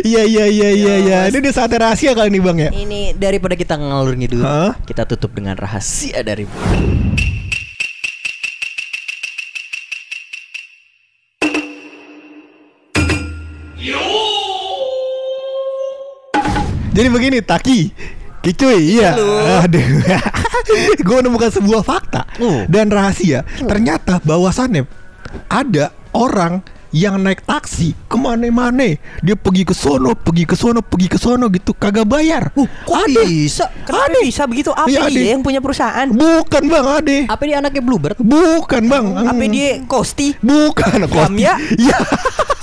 Iya 0.00 0.22
iya 0.26 0.44
iya 0.46 0.68
iya 0.70 0.94
iya. 1.02 1.18
Ini 1.28 1.36
udah 1.40 1.52
saatnya 1.52 1.90
rahasia 1.90 2.12
kali 2.14 2.30
nih 2.32 2.42
bang 2.42 2.58
ya. 2.58 2.70
ini 2.70 3.00
daripada 3.14 3.54
kita 3.54 3.76
ngalur 3.76 4.16
ngidul 4.16 4.40
Hah? 4.42 4.72
kita 4.88 5.04
tutup 5.04 5.36
dengan 5.36 5.54
rahasia 5.58 6.24
dari 6.24 6.48
Jadi 16.90 17.08
begini 17.08 17.38
Taki 17.40 17.80
Kicuy, 18.40 18.96
iya. 18.96 19.12
Aduh. 19.60 20.00
gue 21.00 21.16
menemukan 21.18 21.50
sebuah 21.50 21.82
fakta 21.82 22.24
Oh. 22.38 22.64
dan 22.66 22.88
rahasia. 22.88 23.44
Ternyata 23.58 24.16
bahwasannya 24.20 24.88
ada 25.46 25.90
orang 26.10 26.64
yang 26.90 27.22
naik 27.22 27.46
taksi 27.46 27.94
ke 28.10 28.16
mana-mana 28.18 28.82
dia 29.22 29.38
pergi 29.38 29.62
ke 29.62 29.70
sono 29.70 30.10
pergi 30.12 30.42
ke 30.42 30.58
sono 30.58 30.82
pergi 30.82 31.06
ke 31.06 31.14
sono 31.16 31.46
gitu 31.46 31.70
kagak 31.70 32.02
bayar 32.02 32.50
Uh, 32.50 32.66
kok 32.82 32.98
ada 32.98 33.22
bisa? 33.22 33.70
Kenapa 33.86 34.18
bisa 34.18 34.42
begitu? 34.42 34.74
Apa 34.74 34.90
Iya, 34.90 35.06
dia 35.06 35.22
Ade. 35.22 35.30
yang 35.30 35.38
punya 35.40 35.62
perusahaan? 35.62 36.10
bukan 36.10 36.62
bang 36.66 36.86
ade 36.90 37.18
apa 37.30 37.42
dia 37.46 37.62
anaknya 37.62 37.78
Bluebird 37.80 38.18
bukan 38.18 38.82
bang 38.84 39.06
Apa 39.06 39.30
Hmm. 39.32 39.54
dia 39.54 39.70
Kosti? 39.86 40.34
bukan 40.42 41.06
Gamya? 41.06 41.62
iya 41.78 41.94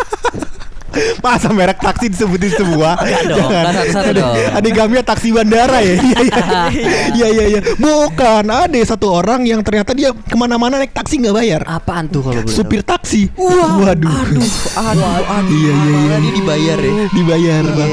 Masa 1.27 1.51
merek 1.51 1.75
taksi 1.77 2.07
disebutin 2.07 2.51
semua? 2.55 2.95
Enggak 2.97 3.23
dong, 3.27 3.39
Jangan. 3.43 3.63
satu-satu 3.75 4.07
Ada- 4.07 4.21
dong. 4.23 4.75
Gamya 4.77 5.01
taksi 5.01 5.27
bandara 5.33 5.77
ya? 5.81 5.95
Iya 5.97 6.19
iya 6.21 6.43
iya 7.17 7.27
iya 7.27 7.45
iya. 7.49 7.61
Bukan, 7.75 8.43
ada 8.45 8.77
satu 8.85 9.09
orang 9.11 9.43
yang 9.43 9.59
ternyata 9.59 9.91
dia 9.91 10.13
ke 10.13 10.35
mana-mana 10.37 10.77
naik 10.77 10.93
taksi 10.93 11.19
nggak 11.19 11.35
bayar. 11.35 11.61
apaan 11.67 12.07
tuh 12.07 12.21
kalau 12.21 12.39
boleh? 12.39 12.53
Supir 12.53 12.79
taksi. 12.79 13.27
Waduh. 13.35 14.07
Aduh, 14.07 14.47
aduh, 14.77 15.11
aduh. 15.27 15.49
Iya 15.49 15.73
iya 15.73 15.93
iya. 15.97 16.15
Dia 16.17 16.31
dibayar 16.31 16.77
ya 16.77 16.93
Dibayar 17.09 17.63
bang. 17.65 17.91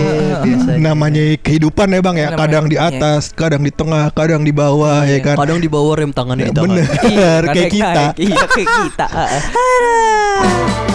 Namanya 0.78 1.24
kehidupan 1.40 1.86
ya 1.88 2.00
bang 2.00 2.16
ya. 2.20 2.28
Kadang 2.36 2.64
di 2.68 2.76
kehidupan, 2.76 3.00
atas, 3.00 3.22
kadang 3.32 3.62
di 3.64 3.72
tengah, 3.72 4.04
kadang 4.12 4.42
di 4.44 4.52
bawah 4.52 5.02
ya 5.02 5.18
kan. 5.18 5.36
kadang 5.40 5.58
di 5.58 5.66
bawah 5.66 5.94
rem 5.96 6.12
tangannya 6.12 6.52
Bener 6.52 6.84
Iya, 7.02 7.32
kayak 7.48 7.70
kita. 7.72 8.04
Iya, 8.14 8.44
kayak 8.46 8.68
kita. 8.84 9.06